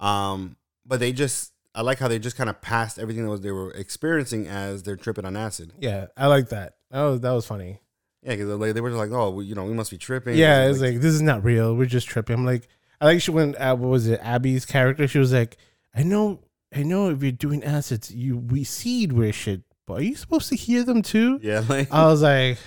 Um, 0.00 0.56
but 0.84 1.00
they 1.00 1.12
just, 1.12 1.52
I 1.74 1.82
like 1.82 1.98
how 1.98 2.08
they 2.08 2.18
just 2.18 2.36
kind 2.36 2.50
of 2.50 2.60
passed 2.60 2.98
everything 2.98 3.24
that 3.24 3.30
was 3.30 3.40
they 3.40 3.52
were 3.52 3.70
experiencing 3.72 4.46
as 4.46 4.82
they're 4.82 4.96
tripping 4.96 5.24
on 5.24 5.36
acid. 5.36 5.72
Yeah, 5.78 6.06
I 6.16 6.26
like 6.26 6.48
that. 6.50 6.74
That 6.90 7.02
was 7.02 7.20
that 7.20 7.30
was 7.30 7.46
funny. 7.46 7.80
Yeah, 8.22 8.36
because 8.36 8.48
like, 8.48 8.74
they 8.74 8.80
were 8.80 8.90
just 8.90 8.98
like, 8.98 9.10
oh, 9.10 9.30
we, 9.30 9.46
you 9.46 9.54
know, 9.54 9.64
we 9.64 9.72
must 9.72 9.90
be 9.90 9.98
tripping. 9.98 10.36
Yeah, 10.36 10.68
it's 10.68 10.80
like 10.80 11.00
this 11.00 11.14
is 11.14 11.22
not 11.22 11.42
real. 11.42 11.74
We're 11.74 11.86
just 11.86 12.08
tripping. 12.08 12.36
I'm 12.36 12.44
like, 12.44 12.68
I 13.00 13.06
like 13.06 13.20
she 13.20 13.30
when 13.30 13.56
uh, 13.56 13.74
what 13.74 13.88
was 13.88 14.06
it? 14.06 14.20
Abby's 14.22 14.64
character. 14.64 15.08
She 15.08 15.18
was 15.18 15.32
like, 15.32 15.56
I 15.94 16.04
know, 16.04 16.40
I 16.74 16.84
know. 16.84 17.10
If 17.10 17.22
you're 17.22 17.32
doing 17.32 17.64
acids, 17.64 18.14
you 18.14 18.36
we 18.36 18.64
seed 18.64 19.12
where 19.12 19.32
shit. 19.32 19.62
But 19.86 19.94
are 19.94 20.02
you 20.02 20.14
supposed 20.14 20.48
to 20.50 20.56
hear 20.56 20.84
them 20.84 21.02
too? 21.02 21.40
yeah, 21.42 21.64
like 21.68 21.92
I 21.92 22.06
was 22.06 22.22
like, 22.22 22.58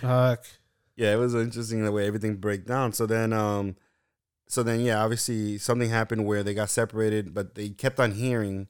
fuck. 0.00 0.44
yeah, 0.96 1.12
it 1.12 1.16
was 1.18 1.34
interesting 1.34 1.84
the 1.84 1.90
way 1.90 2.06
everything 2.06 2.36
broke 2.36 2.64
down. 2.64 2.92
So 2.92 3.06
then, 3.06 3.32
um, 3.32 3.74
so 4.52 4.62
then, 4.62 4.80
yeah, 4.80 5.02
obviously 5.02 5.56
something 5.56 5.88
happened 5.88 6.26
where 6.26 6.42
they 6.42 6.52
got 6.52 6.68
separated, 6.68 7.32
but 7.32 7.54
they 7.54 7.70
kept 7.70 7.98
on 7.98 8.12
hearing 8.12 8.68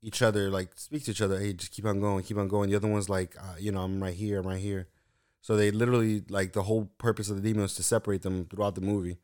each 0.00 0.22
other 0.22 0.48
like 0.48 0.70
speak 0.76 1.04
to 1.04 1.10
each 1.10 1.20
other. 1.20 1.38
Hey, 1.38 1.52
just 1.52 1.70
keep 1.70 1.84
on 1.84 2.00
going, 2.00 2.24
keep 2.24 2.38
on 2.38 2.48
going. 2.48 2.70
The 2.70 2.76
other 2.76 2.88
one's 2.88 3.10
like, 3.10 3.36
uh, 3.38 3.56
you 3.58 3.70
know, 3.70 3.82
I'm 3.82 4.02
right 4.02 4.14
here, 4.14 4.38
I'm 4.38 4.46
right 4.46 4.58
here. 4.58 4.88
So 5.42 5.54
they 5.54 5.70
literally 5.70 6.24
like 6.30 6.54
the 6.54 6.62
whole 6.62 6.90
purpose 6.96 7.28
of 7.28 7.36
the 7.36 7.42
demon 7.42 7.60
was 7.60 7.74
to 7.74 7.82
separate 7.82 8.22
them 8.22 8.46
throughout 8.46 8.74
the 8.74 8.80
movie. 8.80 9.18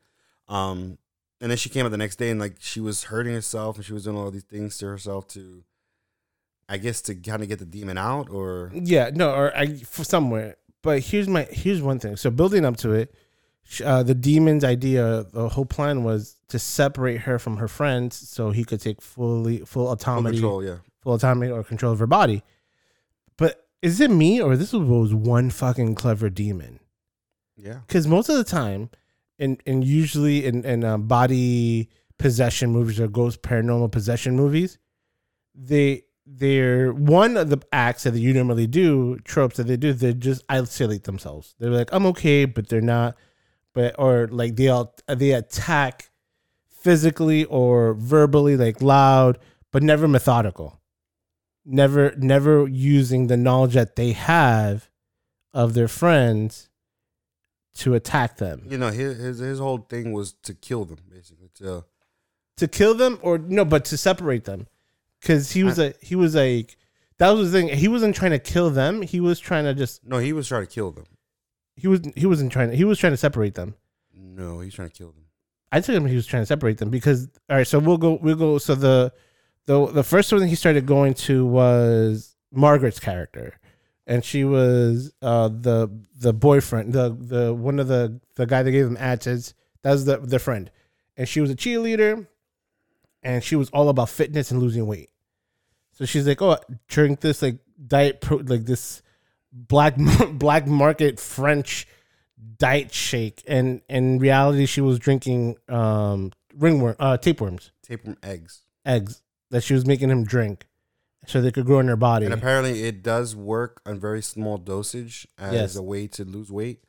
Um, 0.47 0.99
and 1.41 1.49
then 1.49 1.57
she 1.57 1.69
came 1.69 1.87
out 1.87 1.89
the 1.89 1.97
next 1.97 2.17
day 2.17 2.29
and 2.29 2.39
like 2.39 2.57
she 2.59 2.79
was 2.79 3.05
hurting 3.05 3.33
herself 3.33 3.77
and 3.77 3.83
she 3.83 3.93
was 3.93 4.03
doing 4.03 4.15
all 4.15 4.29
these 4.29 4.43
things 4.43 4.77
to 4.77 4.85
herself 4.85 5.27
to, 5.29 5.63
I 6.69 6.77
guess, 6.77 7.01
to 7.01 7.15
kind 7.15 7.41
of 7.41 7.49
get 7.49 7.57
the 7.57 7.65
demon 7.65 7.97
out 7.97 8.29
or 8.29 8.71
Yeah, 8.75 9.09
no, 9.11 9.33
or 9.33 9.57
I 9.57 9.77
for 9.77 10.03
somewhere. 10.03 10.57
But 10.83 10.99
here's 10.99 11.27
my 11.27 11.47
here's 11.49 11.81
one 11.81 11.97
thing. 11.97 12.15
So 12.15 12.29
building 12.29 12.63
up 12.63 12.77
to 12.77 12.91
it, 12.91 13.15
uh, 13.83 14.03
the 14.03 14.15
demon's 14.15 14.63
idea, 14.63 15.25
the 15.31 15.49
whole 15.49 15.65
plan 15.65 16.03
was 16.03 16.37
to 16.49 16.59
separate 16.59 17.21
her 17.21 17.39
from 17.39 17.57
her 17.57 17.67
friends, 17.67 18.15
so 18.15 18.51
he 18.51 18.63
could 18.63 18.81
take 18.81 19.01
fully 19.01 19.57
full 19.59 19.65
full 19.65 19.91
autonomy, 19.91 20.31
control. 20.31 20.63
Yeah. 20.63 20.77
full 21.01 21.15
autonomy 21.15 21.49
or 21.49 21.63
control 21.63 21.93
of 21.93 21.99
her 21.99 22.07
body. 22.07 22.43
But 23.37 23.65
is 23.81 23.99
it 23.99 24.11
me 24.11 24.41
or 24.41 24.55
this 24.55 24.73
was 24.73 25.13
one 25.13 25.49
fucking 25.49 25.95
clever 25.95 26.29
demon? 26.29 26.79
Yeah. 27.57 27.79
because 27.87 28.05
most 28.05 28.27
of 28.29 28.35
the 28.35 28.43
time, 28.43 28.89
and 29.39 29.61
and 29.65 29.83
usually 29.83 30.45
in 30.45 30.63
in 30.65 30.83
um, 30.83 31.07
body 31.07 31.89
possession 32.17 32.71
movies 32.71 32.99
or 32.99 33.07
ghost 33.07 33.41
paranormal 33.41 33.91
possession 33.91 34.35
movies, 34.35 34.77
they 35.53 36.03
they're 36.25 36.91
one 36.93 37.37
of 37.37 37.49
the 37.49 37.61
acts 37.71 38.03
that 38.03 38.15
you 38.15 38.33
normally 38.33 38.67
do 38.67 39.17
tropes 39.23 39.57
that 39.57 39.67
they 39.67 39.77
do 39.77 39.93
they 39.93 40.13
just 40.13 40.43
isolate 40.49 41.03
themselves. 41.03 41.55
They're 41.59 41.69
like 41.71 41.89
I'm 41.91 42.05
okay, 42.07 42.45
but 42.45 42.67
they're 42.67 42.81
not, 42.81 43.15
but 43.75 43.93
or 43.99 44.27
like 44.31 44.55
they 44.55 44.69
all 44.69 44.95
they 45.07 45.33
attack 45.33 46.09
physically 46.69 47.43
or 47.45 47.93
verbally 47.93 48.57
like 48.57 48.81
loud, 48.81 49.37
but 49.71 49.83
never 49.83 50.07
methodical. 50.07 50.79
Never 51.65 52.15
never 52.17 52.67
using 52.67 53.27
the 53.27 53.37
knowledge 53.37 53.73
that 53.73 53.95
they 53.95 54.13
have 54.13 54.89
of 55.53 55.73
their 55.73 55.87
friends 55.87 56.69
to 57.75 57.93
attack 57.93 58.37
them 58.37 58.63
You 58.69 58.77
know, 58.77 58.89
his 58.89 59.17
his, 59.17 59.39
his 59.39 59.59
whole 59.59 59.79
thing 59.79 60.13
was 60.13 60.33
to 60.43 60.53
kill 60.53 60.85
them, 60.85 60.99
basically. 61.11 61.49
To 61.55 61.85
to 62.57 62.67
kill 62.67 62.95
them 62.95 63.19
or 63.21 63.37
no 63.37 63.65
but 63.65 63.83
to 63.85 63.97
separate 63.97 64.45
them 64.45 64.67
because 65.19 65.51
he 65.51 65.63
was 65.63 65.77
a 65.77 65.93
he 66.01 66.15
was 66.15 66.35
like 66.35 66.77
that 67.17 67.31
was 67.31 67.51
the 67.51 67.59
thing 67.59 67.67
he 67.77 67.89
wasn't 67.89 68.15
trying 68.15 68.31
to 68.31 68.39
kill 68.39 68.69
them 68.69 69.01
he 69.01 69.19
was 69.19 69.39
trying 69.39 69.65
to 69.65 69.73
just 69.73 70.05
no, 70.05 70.19
he 70.19 70.31
was 70.31 70.47
trying 70.47 70.65
to 70.65 70.71
kill 70.71 70.91
them. 70.91 71.05
He 71.75 71.87
was 71.87 72.01
he 72.15 72.25
wasn't 72.25 72.51
trying 72.51 72.69
to 72.71 72.75
he 72.75 72.83
was 72.83 72.99
trying 72.99 73.13
to 73.13 73.17
separate 73.17 73.55
them. 73.55 73.75
No, 74.13 74.59
he's 74.59 74.73
trying 74.73 74.89
to 74.89 74.93
kill 74.95 75.11
them. 75.11 75.25
i 75.71 75.79
took 75.81 75.95
him 75.95 76.05
he 76.05 76.15
was 76.15 76.25
trying 76.25 76.41
to 76.41 76.45
separate 76.47 76.77
them 76.77 76.89
because 76.89 77.27
all 77.49 77.57
right 77.57 77.67
so 77.67 77.79
we'll 77.79 77.97
go 77.97 78.17
we'll 78.21 78.35
go 78.35 78.57
so 78.57 78.75
the 78.75 79.11
the 79.65 79.85
the 79.87 80.03
first 80.03 80.31
one 80.31 80.41
that 80.41 80.47
he 80.47 80.55
started 80.55 80.85
going 80.85 81.13
to 81.13 81.45
was 81.45 82.35
margaret's 82.51 82.99
character. 82.99 83.59
And 84.07 84.23
she 84.23 84.43
was 84.43 85.11
uh 85.21 85.47
the 85.49 85.89
the 86.19 86.31
boyfriend 86.33 86.93
the 86.93 87.09
the 87.09 87.53
one 87.53 87.79
of 87.79 87.87
the 87.87 88.19
the 88.35 88.45
guy 88.45 88.61
that 88.63 88.71
gave 88.71 88.85
them 88.85 88.97
ads 88.97 89.53
that 89.81 89.91
was 89.91 90.05
the 90.05 90.17
their 90.17 90.39
friend. 90.39 90.69
And 91.17 91.27
she 91.27 91.41
was 91.41 91.49
a 91.49 91.55
cheerleader 91.55 92.27
and 93.23 93.43
she 93.43 93.55
was 93.55 93.69
all 93.71 93.89
about 93.89 94.09
fitness 94.09 94.51
and 94.51 94.61
losing 94.61 94.85
weight. 94.85 95.09
So 95.93 96.05
she's 96.05 96.27
like 96.27 96.41
oh 96.41 96.57
drink 96.87 97.21
this 97.21 97.41
like 97.41 97.57
diet 97.87 98.21
pro 98.21 98.37
like 98.37 98.65
this 98.65 99.01
black 99.57 99.95
black 100.33 100.67
market 100.67 101.19
french 101.19 101.87
diet 102.57 102.93
shake 102.93 103.41
and 103.47 103.81
in 103.89 104.19
reality 104.19 104.65
she 104.65 104.81
was 104.81 104.99
drinking 104.99 105.55
um 105.69 106.31
ringworm 106.57 106.95
uh 106.99 107.15
tapeworms 107.17 107.71
Tapeworm 107.81 108.17
eggs. 108.21 108.61
eggs 108.85 109.21
that 109.51 109.63
she 109.63 109.73
was 109.73 109.85
making 109.85 110.09
him 110.09 110.25
drink 110.25 110.67
so 111.27 111.41
they 111.41 111.51
could 111.51 111.65
grow 111.65 111.79
in 111.79 111.87
her 111.87 111.95
body 111.95 112.25
And 112.25 112.33
apparently, 112.35 112.83
it 112.83 113.01
does 113.01 113.35
work 113.35 113.81
on 113.85 113.99
very 113.99 114.21
small 114.21 114.57
dosage 114.57 115.27
as 115.39 115.53
Yes. 115.53 115.75
a 115.75 115.81
way 115.81 116.05
to 116.07 116.23
lose 116.25 116.51
weight. 116.51 116.83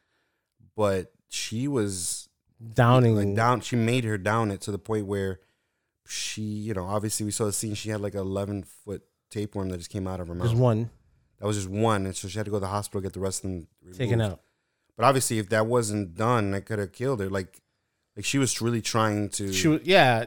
But 0.76 1.12
she 1.30 1.68
was 1.68 2.28
downing 2.74 3.16
like 3.16 3.34
down. 3.34 3.60
She 3.62 3.76
made 3.76 4.04
her 4.04 4.18
down 4.18 4.50
it 4.50 4.60
to 4.62 4.70
the 4.72 4.78
point 4.78 5.06
where 5.06 5.40
she, 6.06 6.42
you 6.42 6.74
know, 6.74 6.84
obviously 6.84 7.24
we 7.24 7.30
saw 7.32 7.46
the 7.46 7.52
scene. 7.52 7.72
She 7.74 7.88
had 7.88 8.02
like 8.02 8.12
an 8.12 8.20
eleven 8.20 8.62
foot 8.62 9.02
tapeworm 9.30 9.70
that 9.70 9.78
just 9.78 9.88
came 9.90 10.06
out 10.06 10.20
of 10.20 10.28
her 10.28 10.34
mouth. 10.34 10.48
just 10.48 10.60
one 10.60 10.90
That 11.38 11.46
was 11.46 11.56
just 11.56 11.68
one, 11.68 12.06
and 12.06 12.16
so 12.16 12.28
she 12.28 12.38
had 12.38 12.44
to 12.46 12.50
go 12.50 12.56
to 12.56 12.60
the 12.60 12.66
hospital 12.68 13.00
get 13.02 13.12
the 13.12 13.20
rest 13.20 13.44
of 13.44 13.50
them 13.50 13.66
removed. 13.82 13.98
taken 13.98 14.20
out 14.20 14.40
But 14.96 15.04
obviously, 15.04 15.38
if 15.38 15.48
that 15.50 15.66
wasn't 15.66 16.14
done, 16.14 16.54
I 16.54 16.60
could 16.60 16.78
have 16.78 16.92
killed 16.92 17.20
her. 17.20 17.28
Like, 17.28 17.60
like 18.16 18.24
she 18.24 18.38
was 18.38 18.60
really 18.62 18.80
trying 18.80 19.28
to. 19.30 19.52
she 19.52 19.68
was 19.68 19.80
yeah 19.84 20.24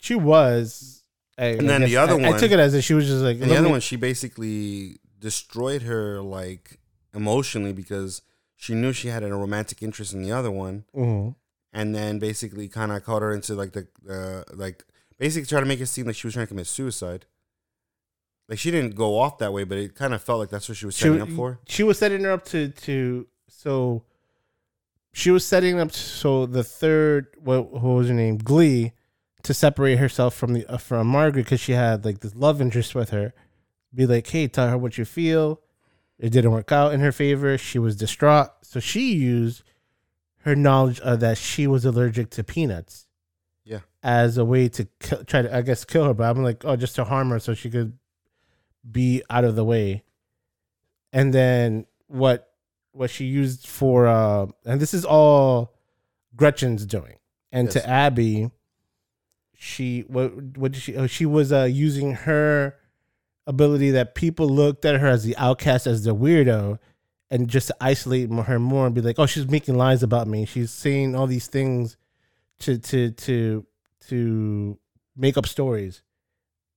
she 0.00 0.14
was 0.14 1.02
I, 1.38 1.46
And 1.46 1.68
then 1.68 1.80
the 1.80 1.88
guess- 1.88 1.98
other 2.10 2.20
I, 2.20 2.26
I 2.26 2.30
one- 2.30 2.38
took 2.40 2.50
it 2.52 2.58
as 2.60 2.74
if 2.74 2.84
she 2.84 2.94
was 2.94 3.06
just 3.06 3.22
like 3.22 3.36
and 3.36 3.44
the 3.44 3.48
let 3.48 3.58
other 3.58 3.66
me- 3.68 3.72
one, 3.72 3.80
she 3.80 3.96
basically 3.96 4.98
destroyed 5.18 5.82
her 5.82 6.20
like 6.20 6.78
emotionally 7.14 7.72
because 7.72 8.20
she 8.56 8.74
knew 8.74 8.92
she 8.92 9.08
had 9.08 9.22
a 9.22 9.34
romantic 9.34 9.82
interest 9.82 10.12
in 10.12 10.22
the 10.22 10.30
other 10.32 10.50
one, 10.50 10.84
Mhm. 10.94 11.34
and 11.72 11.94
then 11.94 12.18
basically 12.18 12.68
kind 12.68 12.92
of 12.92 13.02
caught 13.04 13.22
her 13.22 13.32
into 13.32 13.54
like 13.54 13.72
the 13.72 13.86
uh, 14.08 14.44
like 14.54 14.84
basically 15.18 15.46
try 15.46 15.60
to 15.60 15.66
make 15.66 15.80
it 15.80 15.86
seem 15.86 16.06
like 16.06 16.16
she 16.16 16.26
was 16.26 16.34
trying 16.34 16.46
to 16.46 16.48
commit 16.48 16.66
suicide. 16.66 17.24
Like 18.48 18.58
she 18.58 18.70
didn't 18.70 18.94
go 18.94 19.18
off 19.18 19.38
that 19.38 19.52
way, 19.52 19.64
but 19.64 19.78
it 19.78 19.94
kind 19.94 20.12
of 20.12 20.22
felt 20.22 20.38
like 20.38 20.50
that's 20.50 20.68
what 20.68 20.76
she 20.76 20.86
was 20.86 20.96
she, 20.96 21.04
setting 21.04 21.22
up 21.22 21.30
for. 21.30 21.60
she 21.66 21.82
was 21.82 21.98
setting 21.98 22.24
her 22.24 22.32
up 22.32 22.44
to 22.46 22.68
to 22.68 23.26
so 23.48 24.04
she 25.12 25.30
was 25.30 25.46
setting 25.46 25.80
up 25.80 25.92
so 25.92 26.44
the 26.44 26.64
third 26.64 27.28
what, 27.40 27.72
what 27.72 27.82
was 27.82 28.08
her 28.08 28.14
name 28.14 28.36
Glee 28.36 28.92
to 29.44 29.54
separate 29.54 29.98
herself 29.98 30.34
from 30.34 30.52
the 30.52 30.66
uh, 30.66 30.76
from 30.76 31.06
Margaret 31.06 31.44
because 31.44 31.60
she 31.60 31.72
had 31.72 32.04
like 32.04 32.20
this 32.20 32.34
love 32.34 32.60
interest 32.60 32.94
with 32.94 33.10
her. 33.10 33.32
Be 33.94 34.06
like, 34.06 34.26
hey, 34.26 34.48
tell 34.48 34.68
her 34.68 34.76
what 34.78 34.98
you 34.98 35.04
feel. 35.04 35.60
It 36.18 36.30
didn't 36.30 36.50
work 36.50 36.72
out 36.72 36.92
in 36.92 37.00
her 37.00 37.12
favor. 37.12 37.56
She 37.56 37.78
was 37.78 37.96
distraught, 37.96 38.50
so 38.62 38.80
she 38.80 39.14
used 39.14 39.62
her 40.40 40.56
knowledge 40.56 41.00
of 41.00 41.20
that 41.20 41.38
she 41.38 41.66
was 41.66 41.84
allergic 41.84 42.30
to 42.30 42.44
peanuts. 42.44 43.06
Yeah. 43.66 43.80
as 44.02 44.36
a 44.36 44.44
way 44.44 44.68
to 44.68 44.86
kill, 45.00 45.24
try 45.24 45.40
to, 45.40 45.56
I 45.56 45.62
guess, 45.62 45.86
kill 45.86 46.04
her. 46.04 46.12
But 46.12 46.28
I'm 46.28 46.42
like, 46.42 46.66
oh, 46.66 46.76
just 46.76 46.96
to 46.96 47.04
harm 47.04 47.30
her 47.30 47.38
so 47.38 47.54
she 47.54 47.70
could 47.70 47.96
be 48.90 49.22
out 49.30 49.44
of 49.44 49.56
the 49.56 49.64
way. 49.64 50.02
And 51.12 51.32
then 51.32 51.86
what 52.06 52.50
what 52.92 53.10
she 53.10 53.24
used 53.24 53.66
for 53.66 54.06
uh 54.06 54.46
and 54.64 54.80
this 54.80 54.94
is 54.94 55.04
all 55.04 55.74
Gretchen's 56.36 56.84
doing. 56.86 57.16
And 57.52 57.66
Yes. 57.66 57.74
to 57.74 57.88
Abby, 57.88 58.50
she 59.56 60.00
what 60.08 60.34
what 60.58 60.72
did 60.72 60.82
she 60.82 60.96
oh, 60.96 61.06
she 61.06 61.26
was 61.26 61.52
uh 61.52 61.64
using 61.64 62.12
her 62.12 62.76
ability 63.46 63.90
that 63.92 64.14
people 64.14 64.48
looked 64.48 64.84
at 64.84 65.00
her 65.00 65.06
as 65.08 65.22
the 65.24 65.36
outcast 65.36 65.86
as 65.86 66.04
the 66.04 66.14
weirdo 66.14 66.78
and 67.30 67.48
just 67.48 67.68
to 67.68 67.76
isolate 67.80 68.30
her 68.30 68.58
more 68.58 68.86
and 68.86 68.94
be 68.94 69.00
like, 69.00 69.18
oh, 69.18 69.26
she's 69.26 69.48
making 69.48 69.76
lies 69.76 70.02
about 70.02 70.26
me. 70.26 70.44
She's 70.46 70.70
saying 70.70 71.14
all 71.14 71.26
these 71.26 71.46
things 71.46 71.96
to 72.60 72.78
to 72.78 73.10
to 73.10 73.66
to 74.08 74.78
make 75.16 75.36
up 75.36 75.46
stories 75.46 76.02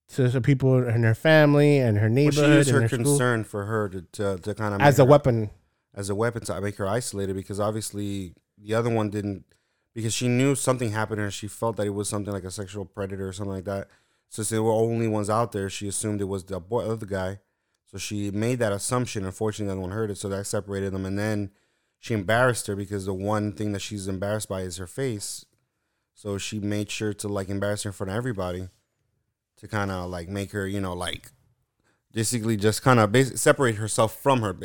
to, 0.10 0.30
to 0.32 0.42
people 0.42 0.88
in 0.88 1.04
her 1.04 1.16
family 1.16 1.80
and 1.80 1.98
her 1.98 2.08
Well, 2.08 2.14
neighborhood 2.14 2.46
she 2.50 2.56
used 2.58 2.70
and 2.70 2.76
her 2.78 2.82
her 2.84 2.90
concern 2.90 3.44
for 3.44 3.66
her 3.66 3.90
to 3.90 4.02
to, 4.14 4.38
to 4.38 4.54
kind 4.56 4.74
of 4.76 4.82
as 4.82 5.00
a 5.00 5.06
weapon. 5.06 5.50
as 5.94 6.10
a 6.10 6.16
weapon 6.16 6.44
to 6.46 6.62
make 6.62 6.78
her 6.78 6.88
isolated 6.88 7.36
because 7.36 7.60
obviously 7.60 8.34
the 8.58 8.74
other 8.74 8.90
one 8.90 9.10
didn't 9.10 9.46
because 9.94 10.14
she 10.14 10.28
knew 10.28 10.56
something 10.56 10.92
happened 10.92 11.18
to 11.18 11.24
her. 11.24 11.32
She 11.32 11.48
felt 11.48 11.76
that 11.78 11.88
it 11.88 11.94
was 11.94 12.08
something 12.08 12.32
like 12.34 12.44
a 12.44 12.52
sexual 12.52 12.86
predator 12.86 13.28
or 13.28 13.34
something 13.34 13.54
like 13.56 13.66
that. 13.66 13.88
Since 14.30 14.50
they 14.50 14.60
were 14.60 14.72
only 14.72 15.08
ones 15.08 15.30
out 15.30 15.52
there, 15.54 15.70
she 15.70 15.88
assumed 15.88 16.22
it 16.22 16.26
was 16.26 16.44
the 16.44 16.60
boy, 16.60 16.86
other 16.86 17.06
guy. 17.06 17.40
So 17.86 17.98
she 17.98 18.30
made 18.30 18.60
that 18.60 18.74
assumption. 18.74 19.26
Unfortunately, 19.26 19.68
the 19.68 19.72
other 19.74 19.82
one 19.82 19.92
heard 19.92 20.12
it, 20.12 20.18
so 20.18 20.28
that 20.30 20.46
separated 20.46 20.94
them. 20.94 21.06
And 21.06 21.18
then 21.18 21.52
she 22.00 22.14
embarrassed 22.14 22.68
her 22.68 22.76
because 22.76 23.06
the 23.06 23.14
one 23.14 23.54
thing 23.54 23.72
that 23.72 23.80
she's 23.82 24.08
embarrassed 24.08 24.50
by 24.50 24.62
is 24.62 24.78
her 24.78 24.86
face. 24.88 25.46
So 26.14 26.38
she 26.38 26.60
made 26.60 26.92
sure 26.92 27.14
to 27.14 27.28
like 27.28 27.50
embarrass 27.50 27.84
her 27.84 27.90
in 27.90 27.94
front 27.94 28.12
of 28.12 28.18
everybody 28.18 28.70
to 29.58 29.68
kind 29.68 29.92
of 29.92 30.10
like 30.10 30.30
make 30.30 30.52
her, 30.52 30.68
you 30.68 30.80
know, 30.82 30.94
like 30.94 31.32
basically 32.14 32.58
just 32.58 32.82
kind 32.82 33.00
of 33.00 33.12
bas- 33.12 33.40
separate 33.42 33.76
herself 33.76 34.16
from 34.22 34.42
her. 34.42 34.56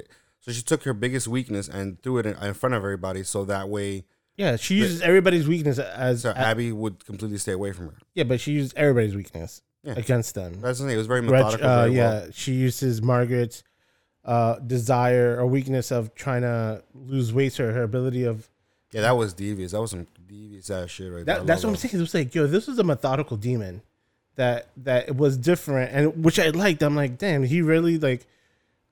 So 0.41 0.53
she 0.53 0.63
took 0.63 0.83
her 0.85 0.93
biggest 0.95 1.29
weakness 1.29 1.69
and 1.69 2.03
threw 2.03 2.19
it 2.19 2.27
in, 2.27 2.37
in 2.43 2.55
front 2.55 2.75
of 2.75 2.83
everybody, 2.83 3.23
so 3.23 3.45
that 3.45 3.69
way, 3.69 4.05
Yeah, 4.37 4.57
she 4.57 4.75
uses 4.77 5.01
everybody's 5.03 5.47
weakness 5.47 5.79
as 5.79 6.23
so 6.23 6.31
a- 6.31 6.39
Abby 6.39 6.73
would 6.73 7.05
completely 7.05 7.39
stay 7.39 7.53
away 7.53 7.73
from 7.73 7.87
her. 7.89 7.97
yeah, 8.15 8.25
but 8.25 8.41
she 8.41 8.53
used 8.53 8.77
everybody's 8.77 9.15
weakness 9.15 9.63
Yeah. 9.85 9.95
against 9.97 10.35
them. 10.35 10.61
That's 10.61 10.79
the 10.79 10.87
thing; 10.87 10.95
it 10.95 10.99
was 10.99 11.07
very 11.07 11.23
methodical. 11.23 11.67
uh, 11.67 11.83
very 11.85 11.97
yeah, 11.97 12.11
well. 12.11 12.29
she 12.33 12.53
uses 12.55 13.01
Margaret's 13.03 13.63
uh, 14.25 14.59
desire 14.61 15.37
or 15.39 15.47
weakness 15.47 15.91
of 15.91 16.15
trying 16.15 16.43
to 16.43 16.83
lose 16.95 17.33
weight 17.33 17.59
or 17.61 17.73
her 17.73 17.83
ability 17.83 18.25
of 18.25 18.49
yeah, 18.93 19.01
that 19.03 19.17
was 19.17 19.33
devious. 19.33 19.73
That 19.73 19.81
was 19.81 19.91
some 19.93 20.07
devious 20.29 20.69
ass 20.71 20.91
shit 20.91 21.11
right 21.13 21.25
there. 21.25 21.41
That's 21.45 21.65
what 21.65 21.71
I'm 21.71 21.77
saying. 21.77 21.95
It 21.95 22.01
was 22.01 22.13
like, 22.15 22.35
yo, 22.35 22.47
this 22.47 22.67
was 22.67 22.79
a 22.79 22.85
methodical 22.85 23.37
demon 23.39 23.81
that 24.37 24.69
that 24.79 25.09
it 25.09 25.17
was 25.17 25.37
different 25.37 25.93
and 25.93 26.25
which 26.25 26.39
I 26.39 26.49
liked. 26.51 26.83
I'm 26.83 26.97
like, 26.97 27.19
damn, 27.19 27.43
he 27.43 27.63
really 27.63 27.99
like 27.99 28.27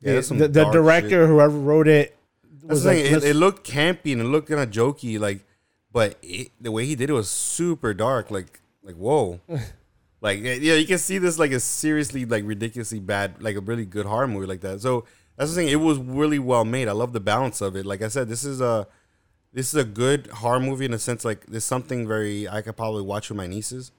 Yeah, 0.00 0.20
the, 0.20 0.34
the, 0.34 0.48
the 0.48 0.70
director, 0.70 1.26
whoever 1.26 1.58
wrote 1.58 1.88
it, 1.88 2.16
was 2.62 2.84
like. 2.84 2.98
It, 2.98 3.24
it 3.24 3.36
looked 3.36 3.66
campy 3.68 4.12
and 4.12 4.20
it 4.20 4.24
looked 4.24 4.48
kind 4.48 4.60
of 4.60 4.70
jokey, 4.70 5.18
like, 5.18 5.44
but 5.92 6.18
it, 6.22 6.50
the 6.60 6.72
way 6.72 6.86
he 6.86 6.94
did 6.94 7.10
it 7.10 7.14
was 7.14 7.30
super 7.30 7.94
dark. 7.94 8.30
Like, 8.30 8.60
like 8.82 8.96
whoa, 8.96 9.40
like 10.20 10.40
yeah, 10.40 10.74
you 10.74 10.86
can 10.86 10.98
see 10.98 11.18
this 11.18 11.38
like 11.38 11.52
a 11.52 11.60
seriously 11.60 12.24
like 12.24 12.44
ridiculously 12.46 13.00
bad, 13.00 13.42
like 13.42 13.56
a 13.56 13.60
really 13.60 13.86
good 13.86 14.06
horror 14.06 14.28
movie 14.28 14.46
like 14.46 14.60
that. 14.60 14.80
So 14.80 15.04
that's 15.36 15.50
the 15.50 15.56
thing. 15.56 15.68
It 15.68 15.76
was 15.76 15.98
really 15.98 16.38
well 16.38 16.64
made. 16.64 16.88
I 16.88 16.92
love 16.92 17.12
the 17.12 17.20
balance 17.20 17.60
of 17.60 17.76
it. 17.76 17.86
Like 17.86 18.02
I 18.02 18.08
said, 18.08 18.28
this 18.28 18.44
is 18.44 18.60
a 18.60 18.86
this 19.52 19.74
is 19.74 19.80
a 19.80 19.84
good 19.84 20.28
horror 20.28 20.60
movie 20.60 20.84
in 20.84 20.94
a 20.94 20.98
sense. 20.98 21.24
Like 21.24 21.46
there's 21.46 21.64
something 21.64 22.06
very 22.06 22.48
I 22.48 22.62
could 22.62 22.76
probably 22.76 23.02
watch 23.02 23.30
with 23.30 23.36
my 23.36 23.46
nieces. 23.46 23.90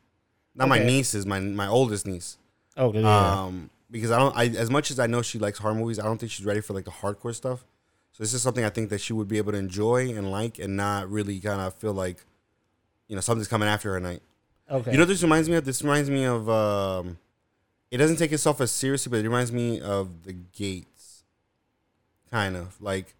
Not 0.56 0.68
my 0.70 0.78
Okay. 0.78 0.86
nieces, 0.88 1.26
my 1.26 1.40
my 1.40 1.68
oldest 1.68 2.06
niece. 2.06 2.38
oh 2.78 2.94
yeah, 2.94 3.44
Um, 3.46 3.70
because 3.90 4.12
I 4.12 4.18
don't, 4.20 4.36
I 4.36 4.46
as 4.48 4.70
much 4.70 4.92
as 4.92 5.00
I 5.00 5.08
know 5.08 5.22
she 5.22 5.40
likes 5.40 5.60
horror 5.60 5.76
movies, 5.76 6.00
I 6.00 6.04
don't 6.04 6.18
think 6.18 6.32
she's 6.32 6.46
ready 6.46 6.62
for 6.62 6.74
like 6.74 6.86
the 6.86 6.92
hardcore 6.92 7.34
stuff. 7.36 7.64
So 8.12 8.24
this 8.24 8.34
is 8.34 8.42
something 8.42 8.66
I 8.66 8.70
think 8.70 8.90
that 8.90 9.00
she 9.02 9.14
would 9.14 9.28
be 9.30 9.38
able 9.38 9.54
to 9.54 9.58
enjoy 9.58 10.10
and 10.16 10.30
like, 10.32 10.60
and 10.60 10.76
not 10.76 11.10
really 11.10 11.40
kind 11.40 11.62
of 11.62 11.74
feel 11.76 11.94
like, 11.94 12.18
you 13.08 13.16
know, 13.16 13.22
something's 13.22 13.48
coming 13.48 13.70
after 13.70 13.92
her 13.92 13.98
at 13.98 14.04
night. 14.04 14.22
okay. 14.70 14.92
You 14.92 14.98
know, 14.98 15.04
what 15.04 15.08
this 15.10 15.24
reminds 15.24 15.48
me 15.50 15.56
of. 15.56 15.64
This 15.66 15.82
reminds 15.82 16.10
me 16.10 16.26
of. 16.26 16.50
Um, 16.50 17.18
it 17.90 17.98
doesn't 17.98 18.18
take 18.18 18.32
itself 18.32 18.60
as 18.62 18.72
seriously, 18.72 19.10
but 19.10 19.20
it 19.20 19.24
reminds 19.24 19.52
me 19.52 19.80
of 19.82 20.24
the 20.24 20.34
Gates. 20.34 21.24
Kind 22.30 22.56
of 22.56 22.82
like, 22.82 23.16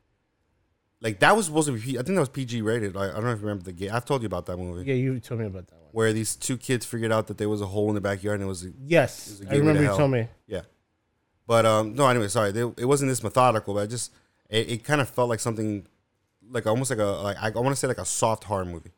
like 1.02 1.20
that 1.20 1.36
was 1.36 1.48
supposed 1.48 1.68
to 1.68 1.74
be. 1.74 1.82
P- 1.82 2.00
I 2.00 2.04
think 2.04 2.16
that 2.16 2.22
was 2.22 2.30
PG 2.30 2.62
rated. 2.62 2.96
Like, 2.96 3.12
I 3.12 3.16
don't 3.16 3.26
know 3.26 3.32
if 3.32 3.40
you 3.40 3.46
remember 3.48 3.64
the 3.66 3.74
Gate. 3.74 3.92
I've 3.92 4.06
told 4.06 4.22
you 4.22 4.28
about 4.28 4.46
that 4.46 4.56
movie 4.58 4.86
Yeah, 4.90 4.96
you 4.96 5.20
told 5.20 5.42
me 5.42 5.48
about 5.48 5.68
that. 5.68 5.81
Where 5.92 6.14
these 6.14 6.36
two 6.36 6.58
kids 6.58 6.86
figured 6.86 7.12
out 7.12 7.28
that 7.28 7.38
there 7.38 7.50
was 7.50 7.62
a 7.62 7.66
hole 7.68 7.90
in 7.90 7.96
the 7.96 8.02
backyard 8.02 8.40
and 8.40 8.46
it 8.46 8.48
was. 8.50 8.66
a, 8.66 8.72
Yes, 8.86 9.40
It's 9.42 9.50
a 9.50 9.54
I 9.54 9.58
remember 9.58 9.82
you 9.82 9.88
hell. 9.88 9.98
told 9.98 10.12
me. 10.12 10.28
Yeah, 10.48 10.62
but 11.48 11.66
um, 11.66 11.94
no. 11.96 12.08
Anyway, 12.08 12.28
sorry. 12.28 12.52
They, 12.52 12.62
it 12.62 12.86
wasn't 12.86 13.10
this 13.10 13.24
methodical, 13.24 13.74
but 13.74 13.82
I 13.82 13.86
just 13.88 14.12
it, 14.50 14.70
it 14.72 14.84
kind 14.84 15.02
of 15.02 15.10
felt 15.10 15.30
like 15.30 15.40
something, 15.40 15.86
like 16.50 16.66
almost 16.68 16.90
like 16.90 17.00
a 17.00 17.06
like 17.06 17.38
I, 17.42 17.48
I 17.48 17.60
want 17.60 17.70
to 17.70 17.76
say 17.76 17.88
like 17.88 17.98
a 17.98 18.06
soft 18.06 18.44
horror 18.46 18.66
movie. 18.66 18.92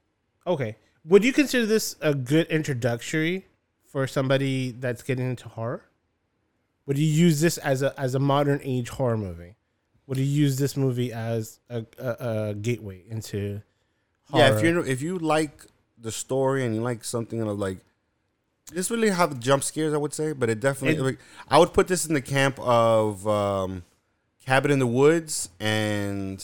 Okay, 0.45 0.75
would 1.05 1.23
you 1.23 1.33
consider 1.33 1.65
this 1.65 1.95
a 2.01 2.13
good 2.13 2.47
introductory 2.47 3.45
for 3.85 4.07
somebody 4.07 4.71
that's 4.71 5.01
getting 5.03 5.29
into 5.29 5.47
horror? 5.49 5.85
Would 6.85 6.97
you 6.97 7.05
use 7.05 7.39
this 7.41 7.57
as 7.59 7.81
a 7.81 7.97
as 7.99 8.13
a 8.15 8.19
modern 8.19 8.59
age 8.63 8.89
horror 8.89 9.17
movie? 9.17 9.55
Would 10.05 10.17
you 10.17 10.25
use 10.25 10.57
this 10.57 10.75
movie 10.75 11.13
as 11.13 11.59
a, 11.69 11.85
a, 11.97 12.49
a 12.49 12.53
gateway 12.55 13.03
into 13.09 13.61
horror? 14.29 14.43
Yeah, 14.43 14.57
if 14.57 14.63
you 14.63 14.79
if 14.81 15.01
you 15.01 15.17
like 15.17 15.65
the 16.03 16.11
story 16.11 16.63
and 16.65 16.75
you 16.75 16.81
like 16.81 17.03
something 17.03 17.41
of 17.41 17.57
like 17.57 17.79
this 18.71 18.89
really 18.91 19.09
have 19.09 19.39
jump 19.39 19.63
scares, 19.63 19.93
I 19.93 19.97
would 19.97 20.13
say, 20.13 20.31
but 20.33 20.49
it 20.49 20.59
definitely 20.59 20.97
It- 20.99 21.03
like, 21.05 21.19
I 21.49 21.57
would 21.57 21.73
put 21.73 21.87
this 21.87 22.05
in 22.05 22.13
the 22.13 22.21
camp 22.21 22.57
of 22.59 23.27
um, 23.27 23.83
Cabin 24.45 24.69
in 24.71 24.79
the 24.79 24.87
Woods 24.87 25.49
and 25.59 26.43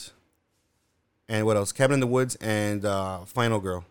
and 1.29 1.45
what 1.45 1.55
else? 1.57 1.71
Cabin 1.71 1.93
in 1.95 1.99
the 1.99 2.07
Woods 2.07 2.35
and 2.41 2.83
uh, 2.83 3.23
Final 3.25 3.59
Girl. 3.59 3.85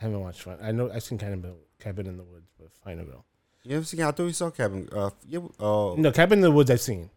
I 0.00 0.04
haven't 0.04 0.20
watched 0.20 0.46
one. 0.46 0.58
I 0.62 0.72
know 0.72 0.90
I've 0.90 1.02
seen 1.02 1.18
kind 1.18 1.44
of 1.44 1.52
Cabin 1.78 2.06
in 2.06 2.16
the 2.16 2.24
Woods, 2.24 2.48
but 2.58 2.72
Final 2.84 3.04
Girl. 3.04 3.24
You 3.62 3.76
ever 3.76 3.84
seen? 3.84 4.00
I 4.02 4.10
thought 4.10 4.24
we 4.24 4.32
saw 4.32 4.50
Cabin. 4.50 4.88
Uh, 4.90 5.10
yeah, 5.28 5.40
oh, 5.60 5.94
No, 5.96 6.10
Cabin 6.10 6.38
in 6.38 6.42
the 6.42 6.50
Woods 6.50 6.70
I've 6.70 6.80
seen. 6.80 7.10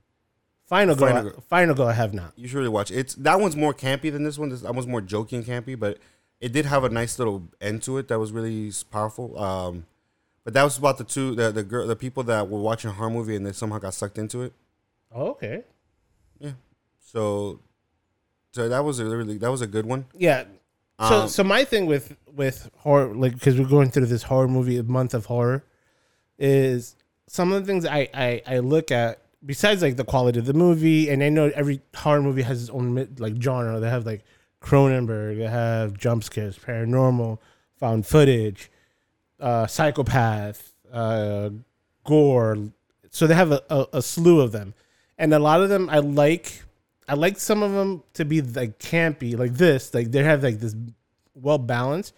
Final 0.68 0.96
Girl, 0.96 1.08
Final 1.08 1.16
Final 1.16 1.24
Girl. 1.24 1.32
Girl, 1.32 1.44
Final 1.50 1.76
Girl 1.76 1.88
I 1.88 1.94
have 1.94 2.14
not. 2.14 2.34
you 2.36 2.48
should 2.48 2.58
really 2.58 2.70
watch 2.70 2.92
it. 2.92 2.98
It's 2.98 3.16
that 3.16 3.40
one's 3.40 3.56
more 3.56 3.74
campy 3.74 4.12
than 4.12 4.24
this 4.24 4.38
one. 4.38 4.50
This 4.50 4.62
that 4.62 4.74
one's 4.76 4.88
more 4.88 5.02
joking 5.02 5.44
campy, 5.44 5.78
but 5.80 5.98
it 6.42 6.52
did 6.52 6.66
have 6.66 6.84
a 6.84 6.90
nice 6.90 7.18
little 7.18 7.48
end 7.62 7.84
to 7.84 7.98
it 7.98 8.08
that 8.10 8.20
was 8.20 8.32
really 8.32 8.72
powerful. 8.92 9.38
Um, 9.40 9.86
but 10.44 10.54
that 10.54 10.64
was 10.64 10.78
about 10.78 10.98
the 10.98 11.04
two 11.04 11.34
the 11.36 11.52
the 11.52 11.64
girl 11.64 11.88
the 11.88 11.96
people 11.96 12.24
that 12.24 12.50
were 12.50 12.60
watching 12.60 12.90
a 12.90 12.94
horror 12.94 13.10
movie 13.10 13.36
and 13.36 13.46
they 13.46 13.52
somehow 13.52 13.80
got 13.80 13.94
sucked 13.94 14.18
into 14.18 14.44
it. 14.44 14.54
Oh, 15.14 15.30
okay. 15.30 15.64
Yeah. 16.40 16.52
So, 17.00 17.62
so 18.52 18.68
that 18.70 18.84
was 18.84 19.00
a 19.00 19.06
really 19.06 19.38
that 19.38 19.50
was 19.50 19.62
a 19.62 19.68
good 19.68 19.86
one. 19.86 20.06
Yeah. 20.14 20.44
So 21.00 21.22
Um, 21.24 21.28
so 21.30 21.44
my 21.44 21.64
thing 21.66 21.88
with 21.88 22.16
with 22.34 22.70
horror, 22.78 23.14
like 23.14 23.34
because 23.34 23.58
we're 23.60 23.68
going 23.68 23.90
through 23.92 24.06
this 24.06 24.24
horror 24.24 24.48
movie 24.48 24.82
month 24.82 25.14
of 25.14 25.26
horror, 25.26 25.64
is 26.38 26.96
some 27.28 27.52
of 27.52 27.62
the 27.62 27.68
things 27.68 27.86
I 27.86 28.08
I, 28.14 28.42
I 28.46 28.60
look 28.60 28.92
at 28.92 29.20
besides 29.46 29.82
like 29.82 29.96
the 29.98 30.06
quality 30.06 30.40
of 30.40 30.46
the 30.46 30.54
movie, 30.54 31.10
and 31.10 31.24
I 31.24 31.30
know 31.30 31.52
every 31.56 31.82
horror 31.96 32.22
movie 32.22 32.44
has 32.44 32.62
its 32.62 32.70
own 32.70 33.08
like 33.18 33.42
genre. 33.42 33.80
They 33.80 33.90
have 33.90 34.06
like 34.06 34.24
Cronenberg, 34.66 35.38
they 35.38 35.48
have 35.48 35.96
jump 35.96 36.24
scares, 36.24 36.58
paranormal, 36.58 37.38
found 37.80 38.08
footage, 38.08 38.72
uh, 39.40 39.68
psychopath, 39.68 40.74
uh, 40.92 41.52
gore. 42.04 42.58
So 43.12 43.28
they 43.28 43.36
have 43.36 43.52
a, 43.52 43.62
a, 43.70 43.86
a 43.94 44.02
slew 44.02 44.42
of 44.42 44.52
them, 44.52 44.74
and 45.20 45.34
a 45.34 45.40
lot 45.40 45.62
of 45.62 45.70
them 45.70 45.88
I 45.90 46.00
like. 46.00 46.64
I 47.08 47.14
like 47.14 47.38
some 47.38 47.62
of 47.62 47.74
them 47.74 48.02
to 48.14 48.26
be 48.26 48.42
like 48.42 48.80
campy, 48.80 49.38
like 49.38 49.54
this. 49.54 49.94
Like 49.94 50.12
they 50.12 50.24
have 50.24 50.42
like 50.42 50.60
this 50.60 50.76
well 51.36 51.60
balanced, 51.60 52.16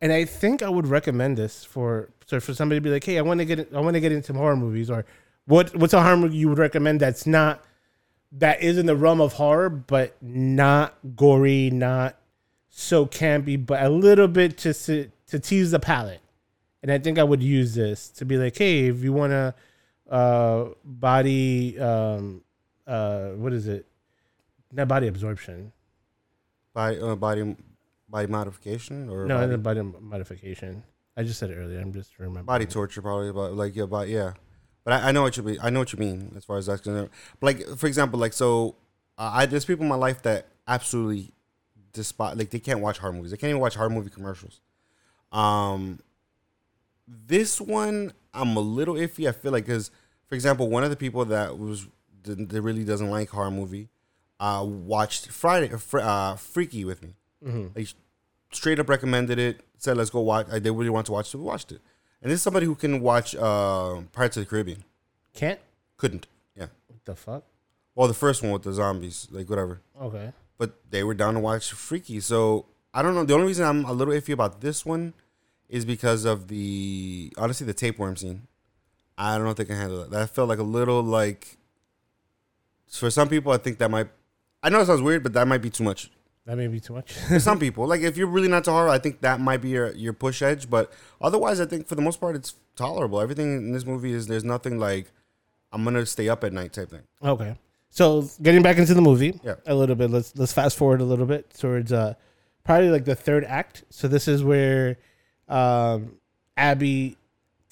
and 0.00 0.12
I 0.12 0.24
think 0.24 0.62
I 0.62 0.68
would 0.68 0.88
recommend 0.88 1.36
this 1.38 1.64
for 1.64 2.10
so 2.26 2.40
for 2.40 2.52
somebody 2.52 2.80
to 2.80 2.84
be 2.84 2.90
like, 2.90 3.04
hey, 3.04 3.18
I 3.18 3.22
want 3.22 3.38
to 3.38 3.44
get 3.44 3.72
I 3.72 3.80
want 3.80 3.94
to 3.94 4.00
get 4.00 4.10
into 4.10 4.32
horror 4.32 4.56
movies, 4.56 4.90
or 4.90 5.04
what 5.44 5.74
what's 5.76 5.94
a 5.94 6.02
horror 6.02 6.16
movie 6.16 6.36
you 6.36 6.48
would 6.48 6.58
recommend 6.58 6.98
that's 6.98 7.26
not 7.26 7.64
that 8.38 8.62
is 8.62 8.78
in 8.78 8.86
the 8.86 8.96
realm 8.96 9.20
of 9.20 9.34
horror, 9.34 9.70
but 9.70 10.16
not 10.22 10.94
gory, 11.16 11.70
not 11.70 12.16
so 12.68 13.06
campy, 13.06 13.64
but 13.64 13.82
a 13.82 13.88
little 13.88 14.28
bit 14.28 14.58
to 14.58 14.72
to 14.74 15.38
tease 15.38 15.70
the 15.70 15.80
palate. 15.80 16.20
And 16.82 16.92
I 16.92 16.98
think 16.98 17.18
I 17.18 17.24
would 17.24 17.42
use 17.42 17.74
this 17.74 18.10
to 18.10 18.24
be 18.24 18.36
like, 18.36 18.56
hey, 18.56 18.86
if 18.86 19.02
you 19.02 19.12
want 19.12 19.32
to 19.32 19.54
uh, 20.10 20.66
body, 20.84 21.78
um, 21.80 22.42
uh, 22.86 23.30
what 23.30 23.52
is 23.52 23.66
it? 23.66 23.86
Not 24.72 24.86
body 24.86 25.08
absorption. 25.08 25.72
Body 26.74 27.00
uh, 27.00 27.16
body 27.16 27.56
body 28.08 28.26
modification 28.26 29.08
or 29.08 29.26
No, 29.26 29.38
body, 29.38 29.50
not 29.50 29.62
body 29.62 29.82
modification. 30.00 30.82
I 31.16 31.22
just 31.22 31.38
said 31.38 31.50
it 31.50 31.54
earlier. 31.54 31.80
I'm 31.80 31.92
just 31.92 32.18
remembering. 32.18 32.44
body 32.44 32.66
torture 32.66 33.00
probably, 33.00 33.32
but 33.32 33.54
like 33.54 33.74
yeah, 33.74 33.86
but 33.86 34.08
yeah. 34.08 34.34
But 34.86 35.02
I, 35.02 35.08
I 35.08 35.12
know 35.12 35.22
what 35.22 35.36
you 35.36 35.42
mean. 35.42 35.58
I 35.60 35.68
know 35.68 35.80
what 35.80 35.92
you 35.92 35.98
mean 35.98 36.32
as 36.36 36.44
far 36.44 36.58
as 36.58 36.66
that's 36.66 36.80
concerned. 36.80 37.10
But 37.40 37.46
like 37.46 37.76
for 37.76 37.88
example, 37.88 38.20
like 38.20 38.32
so, 38.32 38.76
uh, 39.18 39.32
I 39.34 39.46
there's 39.46 39.64
people 39.64 39.82
in 39.82 39.88
my 39.88 39.96
life 39.96 40.22
that 40.22 40.46
absolutely 40.68 41.32
despise 41.92 42.36
like 42.36 42.50
they 42.50 42.60
can't 42.60 42.78
watch 42.78 42.98
horror 42.98 43.12
movies. 43.12 43.32
They 43.32 43.36
can't 43.36 43.50
even 43.50 43.60
watch 43.60 43.74
horror 43.74 43.90
movie 43.90 44.10
commercials. 44.10 44.60
Um, 45.32 45.98
this 47.08 47.60
one 47.60 48.12
I'm 48.32 48.56
a 48.56 48.60
little 48.60 48.94
iffy. 48.94 49.28
I 49.28 49.32
feel 49.32 49.50
like 49.50 49.66
because 49.66 49.90
for 50.28 50.36
example, 50.36 50.70
one 50.70 50.84
of 50.84 50.90
the 50.90 50.96
people 50.96 51.24
that 51.24 51.58
was 51.58 51.88
that 52.22 52.62
really 52.62 52.84
doesn't 52.84 53.10
like 53.10 53.30
horror 53.30 53.50
movie, 53.50 53.88
uh, 54.38 54.64
watched 54.64 55.32
Friday 55.32 55.72
uh, 55.72 55.96
uh, 55.98 56.36
Freaky 56.36 56.84
with 56.84 57.02
me. 57.02 57.14
hmm 57.42 57.66
Like 57.74 57.88
straight 58.52 58.78
up 58.78 58.88
recommended 58.88 59.40
it. 59.40 59.62
Said 59.78 59.96
let's 59.96 60.10
go 60.10 60.20
watch. 60.20 60.46
I 60.52 60.60
they 60.60 60.70
really 60.70 60.90
want 60.90 61.06
to 61.06 61.12
watch, 61.12 61.28
so 61.30 61.38
we 61.38 61.44
watched 61.44 61.72
it. 61.72 61.80
And 62.22 62.30
this 62.30 62.38
is 62.38 62.42
somebody 62.42 62.66
who 62.66 62.74
can 62.74 63.00
watch 63.00 63.34
uh, 63.34 64.00
Pirates 64.12 64.36
of 64.36 64.44
the 64.44 64.48
Caribbean. 64.48 64.84
Can't. 65.34 65.60
Couldn't. 65.96 66.26
Yeah. 66.56 66.66
What 66.88 67.04
the 67.04 67.14
fuck? 67.14 67.44
Well, 67.94 68.08
the 68.08 68.14
first 68.14 68.42
one 68.42 68.52
with 68.52 68.62
the 68.62 68.72
zombies, 68.72 69.28
like 69.30 69.48
whatever. 69.48 69.80
Okay. 70.00 70.32
But 70.58 70.90
they 70.90 71.02
were 71.02 71.14
down 71.14 71.34
to 71.34 71.40
watch 71.40 71.72
Freaky. 71.72 72.20
So 72.20 72.66
I 72.92 73.02
don't 73.02 73.14
know. 73.14 73.24
The 73.24 73.34
only 73.34 73.46
reason 73.46 73.66
I'm 73.66 73.84
a 73.84 73.92
little 73.92 74.14
iffy 74.14 74.32
about 74.32 74.60
this 74.60 74.84
one 74.84 75.14
is 75.68 75.84
because 75.84 76.24
of 76.24 76.48
the 76.48 77.32
honestly 77.36 77.66
the 77.66 77.74
tapeworm 77.74 78.16
scene. 78.16 78.46
I 79.18 79.36
don't 79.36 79.44
know 79.44 79.50
if 79.50 79.56
they 79.56 79.64
can 79.64 79.76
handle 79.76 79.98
that. 80.00 80.10
That 80.10 80.30
felt 80.30 80.48
like 80.48 80.58
a 80.58 80.62
little 80.64 81.02
like 81.02 81.56
for 82.90 83.10
some 83.10 83.28
people. 83.28 83.52
I 83.52 83.58
think 83.58 83.78
that 83.78 83.90
might. 83.90 84.08
I 84.62 84.68
know 84.68 84.80
it 84.80 84.86
sounds 84.86 85.02
weird, 85.02 85.22
but 85.22 85.32
that 85.34 85.46
might 85.46 85.62
be 85.62 85.70
too 85.70 85.84
much. 85.84 86.10
That 86.46 86.56
may 86.56 86.68
be 86.68 86.78
too 86.80 86.92
much. 86.94 87.12
For 87.12 87.40
some 87.40 87.58
people, 87.66 87.86
like 87.86 88.00
if 88.02 88.16
you're 88.16 88.28
really 88.28 88.48
not 88.48 88.64
to 88.64 88.70
horror, 88.70 88.88
I 88.88 88.98
think 88.98 89.20
that 89.22 89.40
might 89.40 89.60
be 89.60 89.70
your, 89.70 89.90
your 89.92 90.12
push 90.12 90.42
edge. 90.42 90.70
But 90.70 90.92
otherwise, 91.20 91.60
I 91.60 91.66
think 91.66 91.86
for 91.88 91.96
the 91.96 92.02
most 92.02 92.20
part, 92.20 92.36
it's 92.36 92.54
tolerable. 92.76 93.20
Everything 93.20 93.56
in 93.56 93.72
this 93.72 93.84
movie 93.84 94.12
is 94.12 94.26
there's 94.28 94.44
nothing 94.44 94.78
like 94.78 95.10
I'm 95.72 95.82
gonna 95.84 96.06
stay 96.06 96.28
up 96.28 96.44
at 96.44 96.52
night 96.52 96.72
type 96.72 96.90
thing. 96.90 97.02
okay. 97.22 97.56
So 97.90 98.28
getting 98.42 98.62
back 98.62 98.76
into 98.78 98.92
the 98.94 99.00
movie 99.00 99.40
Yeah. 99.42 99.54
a 99.66 99.74
little 99.74 99.96
bit. 99.96 100.10
Let's 100.10 100.36
let's 100.36 100.52
fast 100.52 100.76
forward 100.76 101.00
a 101.00 101.04
little 101.04 101.26
bit 101.26 101.50
towards 101.58 101.92
uh 101.92 102.14
probably 102.62 102.90
like 102.90 103.04
the 103.06 103.14
third 103.16 103.42
act. 103.44 103.84
So 103.90 104.06
this 104.06 104.28
is 104.28 104.44
where 104.44 104.98
um 105.48 106.16
Abby 106.56 107.16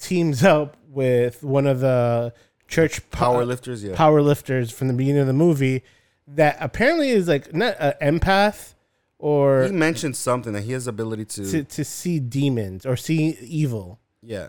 teams 0.01 0.43
up 0.45 0.77
with 0.89 1.43
one 1.43 1.67
of 1.67 1.81
the 1.81 2.33
church 2.69 3.09
Power 3.11 3.41
po- 3.41 3.45
lifters, 3.47 3.85
yeah. 3.85 3.95
power 3.95 4.23
lifters 4.23 4.71
from 4.71 4.89
the 4.89 4.95
beginning 4.95 5.21
of 5.21 5.27
the 5.27 5.33
movie 5.33 5.83
that 6.27 6.57
apparently 6.61 7.11
is 7.11 7.29
like 7.29 7.55
not 7.55 7.77
an 7.79 8.19
empath 8.19 8.75
or 9.19 9.65
he 9.65 9.73
mentioned 9.73 10.17
something 10.17 10.53
that 10.53 10.63
he 10.63 10.73
has 10.73 10.85
the 10.87 10.91
ability 10.91 11.25
to, 11.25 11.51
to, 11.51 11.65
to 11.65 11.85
see 11.85 12.19
demons 12.21 12.85
or 12.87 12.97
see 12.97 13.37
evil. 13.41 13.99
yeah. 14.23 14.49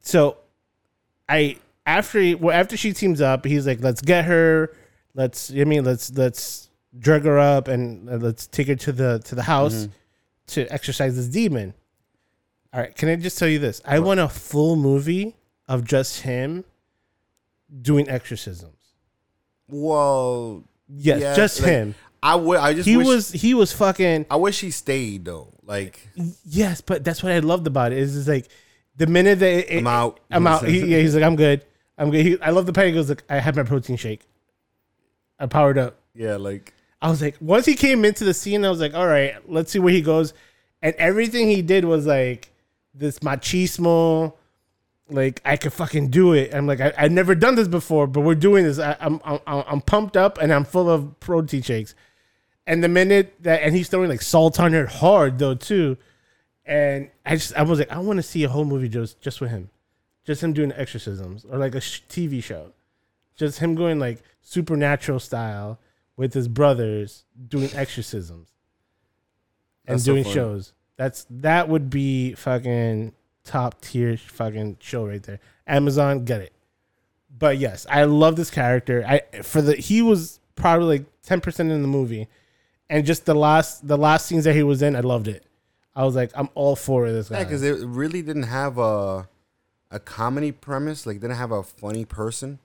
So 0.00 0.38
I 1.28 1.56
after 1.86 2.20
he, 2.20 2.34
well, 2.34 2.54
after 2.58 2.76
she 2.76 2.92
teams 2.92 3.20
up, 3.20 3.44
he's 3.44 3.66
like, 3.66 3.80
"Let's 3.82 4.00
get 4.00 4.24
her. 4.26 4.72
Let's 5.14 5.50
I 5.50 5.64
mean, 5.64 5.84
let's 5.84 6.10
let's 6.16 6.70
drug 6.98 7.24
her 7.24 7.38
up 7.38 7.68
and 7.68 8.22
let's 8.22 8.46
take 8.46 8.68
her 8.68 8.74
to 8.76 8.92
the 8.92 9.18
to 9.24 9.34
the 9.34 9.42
house 9.42 9.86
Mhm. 9.86 9.90
to 10.48 10.72
exercise 10.72 11.16
this 11.16 11.26
demon." 11.28 11.74
All 12.72 12.80
right, 12.80 12.94
can 12.94 13.08
I 13.08 13.16
just 13.16 13.38
tell 13.38 13.48
you 13.48 13.58
this? 13.58 13.80
I 13.84 13.98
want 13.98 14.20
a 14.20 14.28
full 14.28 14.76
movie 14.76 15.36
of 15.66 15.84
just 15.84 16.20
him 16.22 16.64
doing 17.82 18.08
exorcisms. 18.08 18.76
Well, 19.68 20.64
Yes, 20.88 21.20
Yeah, 21.20 21.36
just 21.36 21.60
like, 21.60 21.70
him. 21.70 21.94
I 22.22 22.34
would. 22.34 22.58
I 22.58 22.74
just 22.74 22.88
He 22.88 22.96
wish, 22.96 23.06
was 23.06 23.32
he 23.32 23.54
was 23.54 23.72
fucking 23.72 24.26
I 24.30 24.36
wish 24.36 24.60
he 24.60 24.70
stayed 24.70 25.24
though. 25.26 25.52
Like 25.64 26.08
yes, 26.44 26.80
but 26.80 27.04
that's 27.04 27.22
what 27.22 27.32
I 27.32 27.38
loved 27.40 27.66
about 27.66 27.92
it. 27.92 27.98
Is 27.98 28.16
is 28.16 28.26
like 28.28 28.48
the 28.96 29.06
minute 29.06 29.38
that 29.40 29.72
it, 29.74 29.78
I'm 29.78 29.86
out. 29.86 30.20
I'm 30.30 30.46
out. 30.46 30.66
He, 30.66 30.84
yeah, 30.86 30.98
he's 30.98 31.14
like, 31.14 31.22
I'm 31.24 31.36
good. 31.36 31.64
I'm 31.96 32.10
good. 32.10 32.24
He, 32.24 32.40
I 32.40 32.50
love 32.50 32.66
the 32.66 32.72
part. 32.72 32.86
He 32.88 32.92
goes 32.92 33.08
like, 33.08 33.22
I 33.28 33.38
had 33.38 33.54
my 33.54 33.62
protein 33.62 33.96
shake. 33.96 34.26
I 35.38 35.46
powered 35.46 35.78
up. 35.78 36.00
yeah, 36.14 36.36
like 36.36 36.74
I 37.00 37.10
was 37.10 37.22
like, 37.22 37.36
once 37.40 37.64
he 37.66 37.74
came 37.76 38.04
into 38.04 38.24
the 38.24 38.34
scene, 38.34 38.64
I 38.64 38.70
was 38.70 38.80
like, 38.80 38.94
all 38.94 39.06
right, 39.06 39.34
let's 39.48 39.70
see 39.70 39.78
where 39.78 39.92
he 39.92 40.02
goes. 40.02 40.34
And 40.82 40.94
everything 40.96 41.48
he 41.48 41.62
did 41.62 41.84
was 41.84 42.06
like 42.06 42.50
this 42.94 43.20
machismo, 43.20 44.32
like 45.10 45.40
I 45.44 45.56
could 45.56 45.72
fucking 45.72 46.08
do 46.10 46.32
it. 46.32 46.54
I'm 46.54 46.66
like, 46.66 46.80
I, 46.80 46.92
I've 46.96 47.12
never 47.12 47.34
done 47.34 47.54
this 47.54 47.68
before, 47.68 48.06
but 48.06 48.20
we're 48.20 48.34
doing 48.34 48.64
this. 48.64 48.78
I, 48.78 48.96
I'm, 49.00 49.20
I'm 49.24 49.40
I'm 49.46 49.80
pumped 49.80 50.16
up 50.16 50.38
and 50.38 50.52
I'm 50.52 50.64
full 50.64 50.90
of 50.90 51.18
protein 51.20 51.62
shakes. 51.62 51.94
And 52.66 52.84
the 52.84 52.88
minute 52.88 53.34
that, 53.40 53.62
and 53.62 53.74
he's 53.74 53.88
throwing 53.88 54.10
like 54.10 54.20
salt 54.22 54.60
on 54.60 54.74
it 54.74 54.88
hard 54.88 55.38
though 55.38 55.54
too. 55.54 55.96
And 56.66 57.10
I 57.24 57.36
just, 57.36 57.56
I 57.56 57.62
was 57.62 57.78
like, 57.78 57.90
I 57.90 57.98
want 57.98 58.18
to 58.18 58.22
see 58.22 58.44
a 58.44 58.48
whole 58.50 58.66
movie 58.66 58.90
just 58.90 59.20
just 59.22 59.40
with 59.40 59.50
him, 59.50 59.70
just 60.24 60.42
him 60.42 60.52
doing 60.52 60.72
exorcisms 60.76 61.46
or 61.46 61.56
like 61.58 61.74
a 61.74 61.80
sh- 61.80 62.02
TV 62.10 62.42
show, 62.44 62.72
just 63.36 63.60
him 63.60 63.74
going 63.74 63.98
like 63.98 64.22
supernatural 64.42 65.18
style 65.18 65.78
with 66.16 66.34
his 66.34 66.48
brothers 66.48 67.24
doing 67.48 67.70
exorcisms 67.74 68.50
and 69.86 69.94
That's 69.94 70.04
doing 70.04 70.24
funny. 70.24 70.34
shows. 70.34 70.72
That's 70.98 71.26
that 71.30 71.68
would 71.70 71.88
be 71.88 72.34
fucking 72.34 73.14
top 73.48 73.80
tier 73.80 74.16
fucking 74.16 74.76
show 74.80 75.06
right 75.06 75.22
there. 75.22 75.40
Amazon, 75.66 76.24
get 76.24 76.40
it. 76.42 76.52
But 77.36 77.58
yes, 77.58 77.86
I 77.90 78.04
love 78.04 78.36
this 78.36 78.50
character. 78.50 79.04
I 79.06 79.20
for 79.42 79.62
the 79.62 79.74
he 79.74 80.02
was 80.02 80.40
probably 80.56 80.98
like 80.98 81.06
ten 81.22 81.40
percent 81.40 81.70
in 81.70 81.82
the 81.82 81.88
movie, 81.88 82.28
and 82.90 83.04
just 83.06 83.26
the 83.26 83.34
last 83.34 83.86
the 83.86 83.96
last 83.98 84.26
scenes 84.26 84.44
that 84.44 84.54
he 84.54 84.62
was 84.62 84.82
in, 84.82 84.96
I 84.96 85.00
loved 85.00 85.28
it. 85.28 85.44
I 85.94 86.04
was 86.04 86.14
like, 86.14 86.30
I'm 86.34 86.48
all 86.54 86.76
for 86.76 87.10
this 87.10 87.28
guy. 87.28 87.38
Yeah, 87.38 87.44
because 87.44 87.62
it 87.62 87.78
really 87.86 88.22
didn't 88.22 88.44
have 88.44 88.78
a 88.78 89.28
a 89.90 89.98
comedy 90.00 90.52
premise. 90.52 91.06
Like, 91.06 91.20
didn't 91.20 91.36
have 91.36 91.50
a 91.52 91.62
funny 91.62 92.04
person, 92.04 92.58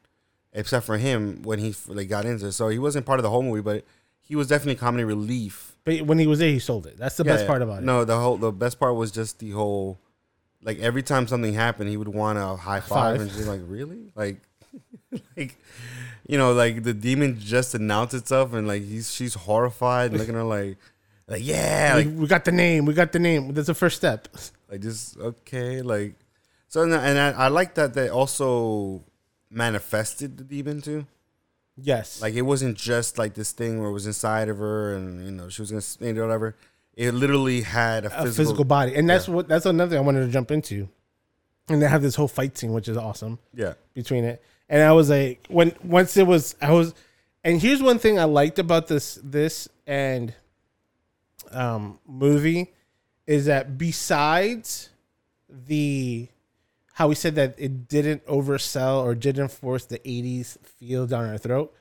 except 0.54 0.86
for 0.86 0.98
him 0.98 1.42
when 1.44 1.60
he 1.60 1.76
like 1.88 2.10
got 2.10 2.26
into 2.26 2.48
it. 2.48 2.52
So 2.54 2.70
he 2.70 2.80
wasn't 2.80 3.06
part 3.06 3.20
of 3.20 3.24
the 3.24 3.30
whole 3.30 3.44
movie, 3.44 3.62
but 3.62 3.86
he 4.22 4.36
was 4.36 4.48
definitely 4.48 4.76
comedy 4.76 5.04
relief. 5.04 5.76
but 5.84 6.02
when 6.04 6.18
he 6.18 6.26
was 6.28 6.40
there, 6.40 6.50
he 6.50 6.60
sold 6.60 6.88
it. 6.88 6.98
That's 6.98 7.18
the 7.18 7.26
Yeah, 7.26 7.34
best 7.34 7.44
yeah. 7.44 7.48
part 7.48 7.62
about 7.62 7.84
it. 7.84 7.86
No, 7.86 8.06
the 8.06 8.18
whole 8.20 8.38
the 8.38 8.52
best 8.52 8.80
part 8.80 8.96
was 8.96 9.12
just 9.12 9.40
the 9.40 9.52
whole. 9.52 10.00
Like 10.64 10.80
every 10.80 11.04
time 11.04 11.28
something 11.28 11.54
happened, 11.54 11.90
he 11.90 11.98
would 11.98 12.08
want 12.08 12.38
a 12.40 12.56
high 12.56 12.80
five, 12.80 13.18
Five. 13.18 13.22
and 13.22 13.32
she's 13.32 13.48
like, 13.48 13.62
"Really?" 13.66 14.12
Like, 14.16 14.38
like, 15.38 15.58
you 16.28 16.38
know, 16.38 16.54
like 16.54 16.84
the 16.84 16.94
demon 16.94 17.40
just 17.40 17.76
announced 17.76 18.14
itself, 18.14 18.54
and 18.54 18.68
like 18.68 18.84
he's 18.84 19.12
she's 19.14 19.34
horrified, 19.34 20.12
and 20.12 20.20
looking 20.20 20.36
at 20.36 20.38
her 20.40 20.44
like, 20.44 20.78
like 21.28 21.42
yeah, 21.44 21.98
we, 21.98 22.04
like 22.06 22.20
we 22.20 22.28
got 22.28 22.46
the 22.46 22.52
name. 22.52 22.86
We 22.86 22.94
got 22.94 23.12
the 23.12 23.20
name. 23.20 23.54
That's 23.54 23.68
the 23.68 23.74
first 23.74 23.98
step. 23.98 24.28
like 24.70 24.82
just 24.82 25.18
okay 25.18 25.82
like 25.82 26.16
so 26.68 26.82
and, 26.82 26.94
and 26.94 27.20
I, 27.20 27.46
I 27.46 27.48
like 27.50 27.76
that 27.76 27.94
they 27.94 28.10
also 28.10 29.04
manifested 29.52 30.38
the 30.38 30.44
demon 30.44 30.82
too 30.82 31.06
Yes. 31.76 32.22
like 32.22 32.34
it 32.36 32.42
wasn't 32.44 32.78
just 32.78 33.18
like 33.18 33.34
this 33.36 33.52
thing 33.52 33.80
where 33.80 33.90
it 33.90 33.94
was 33.94 34.06
inside 34.08 34.50
of 34.50 34.58
her 34.58 34.96
and 34.96 35.24
you 35.26 35.32
know 35.32 35.50
she 35.50 35.62
was 35.62 35.70
gonna 35.72 36.10
it 36.10 36.18
or 36.18 36.26
whatever 36.26 36.56
it 36.96 37.14
literally 37.14 37.62
had 37.62 38.06
a 38.06 38.08
a 38.08 38.10
physical, 38.10 38.32
physical, 38.32 38.66
body, 38.66 38.96
and 38.96 39.10
that's 39.10 39.28
yeah. 39.28 39.36
what 39.36 39.48
that's 39.48 39.66
another 39.66 39.92
thing 39.92 40.00
I 40.00 40.02
wanted 40.02 40.26
to 40.26 40.32
jump 40.32 40.52
into. 40.52 40.90
And 41.70 41.82
they 41.82 41.88
have 41.88 42.02
this 42.02 42.16
whole 42.16 42.28
fight 42.28 42.58
scene, 42.58 42.74
which 42.74 42.88
is 42.88 42.98
awesome 42.98 43.40
yeah 43.54 43.74
between 43.94 44.26
it. 44.26 44.44
And 44.70 44.82
I 44.82 44.92
was 44.92 45.10
like, 45.10 45.46
when 45.50 45.74
once 45.84 46.18
it 46.18 46.28
was, 46.28 46.56
I 46.62 46.72
was, 46.72 46.94
and 47.44 47.62
here's 47.62 47.82
one 47.82 48.00
thing 48.00 48.20
I 48.20 48.26
liked 48.26 48.60
about 48.60 48.88
this 48.88 49.20
this 49.24 49.70
and 49.86 50.34
um 51.52 52.00
movie 52.08 52.72
is 53.28 53.46
that 53.46 53.78
besides 53.78 54.90
the 55.50 56.28
how 56.94 57.08
we 57.08 57.16
said 57.16 57.36
that 57.36 57.56
it 57.58 57.88
didn't 57.88 58.26
oversell 58.28 59.04
or 59.04 59.16
didn't 59.16 59.50
force 59.50 59.86
the 59.86 60.00
80s 60.00 60.58
feel 60.64 61.06
down 61.08 61.26
our 61.30 61.38
throat 61.38 61.74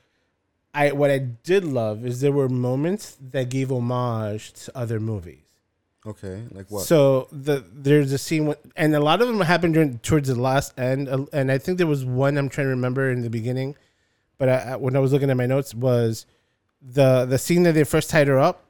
i 0.73 0.91
what 0.91 1.11
i 1.11 1.19
did 1.19 1.63
love 1.63 2.05
is 2.05 2.21
there 2.21 2.31
were 2.31 2.49
moments 2.49 3.17
that 3.31 3.49
gave 3.49 3.71
homage 3.71 4.53
to 4.53 4.77
other 4.77 4.99
movies. 4.99 5.39
Okay 6.05 6.43
like 6.51 6.69
what? 6.69 6.83
So 6.85 7.27
the 7.31 7.63
there's 7.71 8.11
a 8.11 8.17
scene 8.17 8.45
when, 8.47 8.57
and 8.75 8.93
a 8.95 8.99
lot 8.99 9.21
of 9.21 9.27
them 9.29 9.39
happened 9.41 9.73
during 9.75 9.99
towards 9.99 10.27
the 10.27 10.35
last 10.35 10.77
end, 10.77 11.07
uh, 11.07 11.25
and 11.31 11.49
I 11.51 11.57
think 11.57 11.77
there 11.77 11.87
was 11.87 12.03
one 12.03 12.37
I'm 12.37 12.49
trying 12.49 12.65
to 12.65 12.71
remember 12.71 13.09
in 13.09 13.21
the 13.21 13.29
beginning, 13.29 13.75
but 14.37 14.49
I, 14.49 14.75
when 14.75 14.95
I 14.97 14.99
was 14.99 15.13
looking 15.13 15.29
at 15.29 15.37
my 15.37 15.45
notes 15.45 15.73
was 15.73 16.25
the 16.81 17.23
the 17.25 17.37
scene 17.37 17.63
that 17.63 17.71
they 17.73 17.85
first 17.85 18.09
tied 18.09 18.27
her 18.27 18.37
up, 18.37 18.65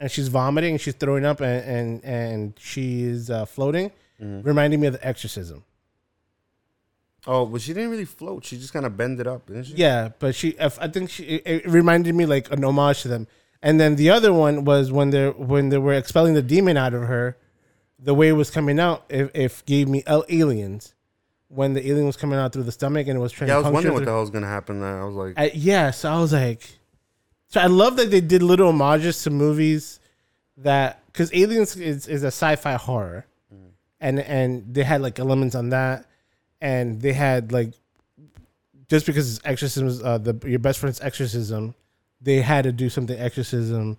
and 0.00 0.10
she's 0.10 0.26
vomiting 0.26 0.72
and 0.72 0.80
she's 0.80 0.94
throwing 0.96 1.24
up 1.24 1.40
and 1.40 1.64
and, 1.64 2.04
and 2.04 2.54
she's 2.58 3.30
uh, 3.30 3.44
floating, 3.44 3.92
reminding 4.18 4.80
me 4.80 4.88
of 4.88 4.94
the 4.94 5.06
exorcism. 5.06 5.62
Oh 7.26 7.46
but 7.46 7.60
she 7.60 7.72
didn't 7.72 7.90
really 7.90 8.04
float. 8.04 8.44
She 8.44 8.56
just 8.56 8.72
kind 8.72 8.86
of 8.86 8.96
bended 8.96 9.26
up 9.26 9.46
didn't 9.46 9.64
she? 9.64 9.74
Yeah, 9.74 10.10
but 10.18 10.34
she 10.34 10.58
I 10.58 10.68
think 10.88 11.10
she 11.10 11.24
it, 11.24 11.66
reminded 11.66 12.14
me 12.14 12.26
like 12.26 12.50
an 12.50 12.64
homage 12.64 13.02
to 13.02 13.08
them. 13.08 13.26
And 13.62 13.80
then 13.80 13.96
the 13.96 14.10
other 14.10 14.32
one 14.32 14.64
was 14.64 14.92
when 14.92 15.10
they 15.10 15.30
when 15.30 15.70
they 15.70 15.78
were 15.78 15.94
expelling 15.94 16.34
the 16.34 16.42
demon 16.42 16.76
out 16.76 16.94
of 16.94 17.02
her, 17.02 17.36
the 17.98 18.14
way 18.14 18.28
it 18.28 18.32
was 18.32 18.50
coming 18.50 18.78
out, 18.78 19.04
if, 19.08 19.30
if 19.34 19.64
gave 19.66 19.88
me 19.88 20.02
aliens. 20.06 20.94
When 21.48 21.74
the 21.74 21.88
alien 21.88 22.06
was 22.06 22.16
coming 22.16 22.38
out 22.38 22.52
through 22.52 22.64
the 22.64 22.72
stomach 22.72 23.06
and 23.06 23.16
it 23.16 23.20
was 23.20 23.30
trying 23.30 23.48
yeah 23.48 23.54
i 23.54 23.58
was 23.58 23.68
wondering 23.68 23.94
what 23.94 24.04
the 24.04 24.10
hell 24.10 24.20
was 24.20 24.30
gonna 24.30 24.48
happen 24.48 24.80
there. 24.80 25.00
I 25.00 25.04
was 25.04 25.14
like 25.14 25.34
I, 25.36 25.52
yeah, 25.54 25.92
so 25.92 26.10
I 26.10 26.20
was 26.20 26.32
like, 26.32 26.68
so 27.46 27.60
I 27.60 27.66
love 27.66 27.96
that 27.96 28.10
they 28.10 28.20
did 28.20 28.42
little 28.42 28.72
homages 28.72 29.22
to 29.22 29.30
movies 29.30 30.00
that 30.58 31.04
because 31.06 31.32
Aliens 31.34 31.76
is, 31.76 32.08
is 32.08 32.22
a 32.22 32.28
sci-fi 32.28 32.74
horror, 32.74 33.26
mm. 33.52 33.70
and 34.00 34.20
and 34.20 34.74
they 34.74 34.82
had 34.82 35.00
like 35.02 35.18
elements 35.18 35.54
on 35.54 35.70
that, 35.70 36.06
and 36.60 37.00
they 37.00 37.12
had 37.12 37.52
like 37.52 37.72
just 38.88 39.06
because 39.06 39.36
it's 39.36 39.44
exorcism, 39.44 40.06
uh, 40.06 40.18
the 40.18 40.38
your 40.48 40.58
best 40.58 40.78
friend's 40.78 41.00
exorcism, 41.00 41.74
they 42.20 42.40
had 42.40 42.64
to 42.64 42.72
do 42.72 42.88
something 42.88 43.18
exorcism 43.18 43.98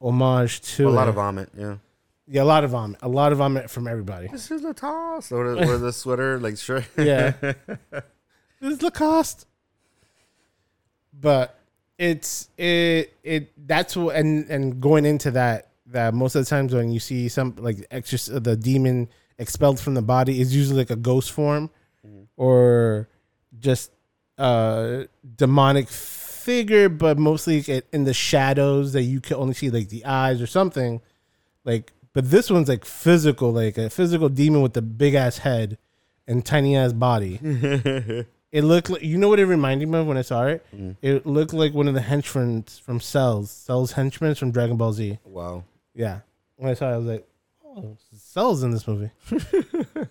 homage 0.00 0.60
to 0.60 0.88
a 0.88 0.90
lot 0.90 1.08
it. 1.08 1.10
of 1.10 1.16
vomit 1.16 1.48
yeah 1.56 1.76
yeah, 2.30 2.42
a 2.42 2.44
lot 2.44 2.62
of 2.62 2.70
vomit, 2.70 2.98
a 3.00 3.08
lot 3.08 3.32
of 3.32 3.38
vomit 3.38 3.70
from 3.70 3.88
everybody. 3.88 4.28
this 4.28 4.50
is 4.50 4.62
a 4.64 4.74
toss 4.74 5.32
or 5.32 5.54
the, 5.54 5.66
or 5.66 5.78
the 5.78 5.92
sweater 5.92 6.38
like 6.38 6.58
sure 6.58 6.84
Yeah. 6.98 7.32
this 7.40 8.02
is 8.60 8.82
Lacoste. 8.82 9.46
But 11.18 11.58
it's 11.96 12.48
it 12.58 13.14
it 13.24 13.52
that's 13.66 13.96
what 13.96 14.14
and 14.14 14.48
and 14.50 14.80
going 14.80 15.04
into 15.04 15.32
that 15.32 15.70
that 15.86 16.14
most 16.14 16.34
of 16.34 16.44
the 16.44 16.48
times 16.48 16.74
when 16.74 16.92
you 16.92 17.00
see 17.00 17.28
some 17.28 17.56
like 17.58 17.78
extra 17.90 18.38
the 18.38 18.56
demon 18.56 19.08
expelled 19.38 19.80
from 19.80 19.94
the 19.94 20.02
body 20.02 20.40
is 20.40 20.54
usually 20.54 20.78
like 20.78 20.90
a 20.90 20.96
ghost 20.96 21.32
form 21.32 21.70
or 22.38 23.08
just 23.58 23.90
uh 24.38 25.02
demonic 25.36 25.88
figure 25.88 26.88
but 26.88 27.18
mostly 27.18 27.82
in 27.92 28.04
the 28.04 28.14
shadows 28.14 28.92
that 28.94 29.02
you 29.02 29.20
can 29.20 29.36
only 29.36 29.52
see 29.52 29.68
like 29.68 29.90
the 29.90 30.06
eyes 30.06 30.40
or 30.40 30.46
something. 30.46 31.02
Like 31.64 31.92
but 32.14 32.30
this 32.30 32.48
one's 32.50 32.68
like 32.68 32.86
physical 32.86 33.52
like 33.52 33.76
a 33.76 33.90
physical 33.90 34.30
demon 34.30 34.62
with 34.62 34.74
a 34.78 34.82
big 34.82 35.14
ass 35.14 35.38
head 35.38 35.76
and 36.26 36.42
tiny 36.46 36.74
ass 36.76 36.94
body. 36.94 38.24
It 38.50 38.64
looked 38.64 38.88
like 38.88 39.02
you 39.02 39.18
know 39.18 39.28
what 39.28 39.38
it 39.40 39.44
reminded 39.44 39.90
me 39.90 39.98
of 39.98 40.06
when 40.06 40.16
i 40.16 40.22
saw 40.22 40.44
it? 40.46 40.64
It 41.02 41.26
looked 41.26 41.52
like 41.52 41.74
one 41.74 41.86
of 41.86 41.92
the 41.92 42.00
henchmen 42.00 42.62
from 42.62 42.98
Cell's. 42.98 43.50
Cell's 43.50 43.92
henchmen 43.92 44.34
from 44.36 44.52
dragon 44.52 44.78
ball 44.78 44.94
z. 44.94 45.18
Wow. 45.22 45.64
Yeah. 45.94 46.20
When 46.56 46.70
i 46.70 46.74
saw 46.74 46.88
it 46.90 46.94
i 46.94 46.96
was 46.96 47.06
like 47.06 47.28
oh 47.66 47.98
Cell's 48.16 48.62
in 48.62 48.70
this 48.70 48.86
movie. 48.88 49.10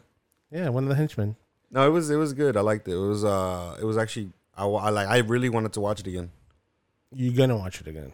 Yeah 0.52 0.70
one 0.70 0.84
of 0.84 0.90
the 0.90 0.96
henchmen 0.96 1.36
no 1.78 1.86
it 1.88 1.92
was 1.92 2.10
it 2.10 2.16
was 2.18 2.34
good 2.34 2.58
i 2.58 2.62
liked 2.62 2.88
it 2.88 2.94
it 2.94 3.08
was 3.13 3.24
uh 3.24 3.78
it 3.80 3.86
was 3.86 3.98
actually 3.98 4.32
I, 4.56 4.66
I 4.66 4.90
like 4.90 5.08
i 5.08 5.18
really 5.20 5.50
wanted 5.50 5.74
to 5.74 5.82
watch 5.82 6.00
it 6.00 6.08
again 6.08 6.32
you're 7.12 7.34
gonna 7.34 7.56
watch 7.58 7.80
it 7.82 7.88
again 7.88 8.12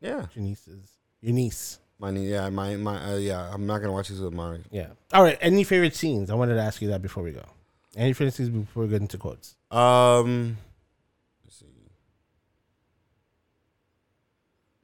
yeah 0.00 0.26
your 0.34 0.44
niece 0.44 0.66
is 0.66 0.84
your 1.20 1.34
niece 1.34 1.78
My 1.98 2.10
nie- 2.10 2.30
yeah, 2.34 2.48
my 2.50 2.76
my 2.76 2.96
uh, 3.12 3.16
yeah. 3.16 3.50
I'm 3.52 3.66
not 3.66 3.78
gonna 3.80 3.92
watch 3.92 4.08
this 4.08 4.18
with 4.20 4.32
Mari. 4.32 4.62
yeah 4.70 4.88
all 5.12 5.22
right 5.22 5.38
any 5.40 5.64
favorite 5.64 5.94
scenes 5.94 6.30
i 6.30 6.34
wanted 6.34 6.54
to 6.54 6.62
ask 6.62 6.80
you 6.82 6.88
that 6.88 7.02
before 7.02 7.22
we 7.22 7.32
go 7.32 7.44
any 7.96 8.12
favorite 8.12 8.34
scenes 8.34 8.48
before 8.50 8.82
we 8.84 8.88
get 8.88 9.00
into 9.02 9.18
quotes 9.18 9.54
Um, 9.70 10.56
let's 11.44 11.56
see. 11.60 11.66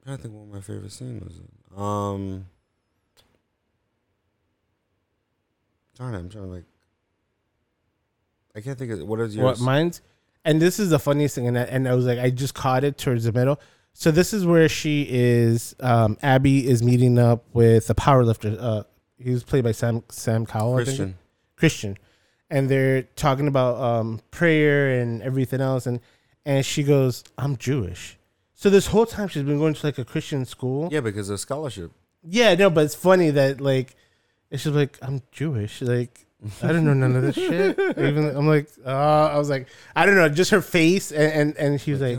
I 0.06 0.16
think 0.16 0.32
one 0.34 0.44
of 0.48 0.54
my 0.54 0.60
favorite 0.60 0.92
scenes 0.92 1.22
was. 1.22 1.36
Um, 1.76 2.46
trying 5.96 6.14
I'm 6.14 6.28
trying 6.28 6.44
to 6.44 6.50
like. 6.50 6.64
I 8.54 8.60
can't 8.60 8.78
think 8.78 8.90
of 8.92 9.00
what 9.06 9.20
is 9.20 9.36
yours. 9.36 9.60
What 9.60 9.64
mine's, 9.64 10.00
and 10.44 10.60
this 10.60 10.78
is 10.78 10.90
the 10.90 10.98
funniest 10.98 11.34
thing, 11.34 11.46
and 11.48 11.58
I, 11.58 11.62
and 11.62 11.88
I 11.88 11.94
was 11.94 12.06
like, 12.06 12.18
I 12.18 12.30
just 12.30 12.54
caught 12.54 12.84
it 12.84 12.98
towards 12.98 13.24
the 13.24 13.32
middle. 13.32 13.60
So 13.92 14.10
this 14.10 14.32
is 14.32 14.46
where 14.46 14.68
she 14.68 15.06
is. 15.08 15.74
Um, 15.80 16.16
Abby 16.22 16.66
is 16.66 16.82
meeting 16.82 17.18
up 17.18 17.44
with 17.52 17.90
a 17.90 17.94
power 17.94 18.24
lifter. 18.24 18.56
Uh, 18.58 18.82
he 19.18 19.30
was 19.30 19.44
played 19.44 19.64
by 19.64 19.72
Sam 19.72 20.02
Sam 20.10 20.46
Cowell. 20.46 20.74
Christian. 20.74 21.16
Christian, 21.56 21.98
and 22.48 22.68
they're 22.68 23.02
talking 23.02 23.46
about 23.46 23.80
um, 23.80 24.20
prayer 24.30 25.00
and 25.00 25.22
everything 25.22 25.60
else, 25.60 25.86
and 25.86 26.00
and 26.44 26.64
she 26.64 26.82
goes, 26.82 27.22
"I'm 27.36 27.56
Jewish." 27.56 28.18
So 28.54 28.70
this 28.70 28.88
whole 28.88 29.06
time 29.06 29.28
she's 29.28 29.42
been 29.42 29.58
going 29.58 29.74
to 29.74 29.86
like 29.86 29.98
a 29.98 30.04
Christian 30.04 30.44
school. 30.44 30.88
Yeah, 30.90 31.00
because 31.00 31.30
of 31.30 31.40
scholarship. 31.40 31.92
Yeah, 32.22 32.54
no, 32.54 32.70
but 32.70 32.84
it's 32.84 32.94
funny 32.94 33.30
that 33.30 33.60
like 33.60 33.94
it's 34.50 34.64
just 34.64 34.74
like 34.74 34.98
I'm 35.02 35.22
Jewish. 35.32 35.82
Like 35.82 36.26
I 36.62 36.68
don't 36.72 36.84
know 36.84 36.94
none 36.94 37.16
of 37.16 37.22
this 37.22 37.34
shit. 37.34 37.78
Even 37.98 38.34
I'm 38.34 38.46
like, 38.46 38.68
uh, 38.84 38.88
I 39.32 39.36
was 39.38 39.50
like, 39.50 39.68
I 39.94 40.06
don't 40.06 40.14
know, 40.14 40.28
just 40.28 40.50
her 40.52 40.62
face, 40.62 41.12
and 41.12 41.32
and, 41.32 41.56
and 41.58 41.80
she 41.80 41.92
was 41.92 42.00
like, 42.00 42.18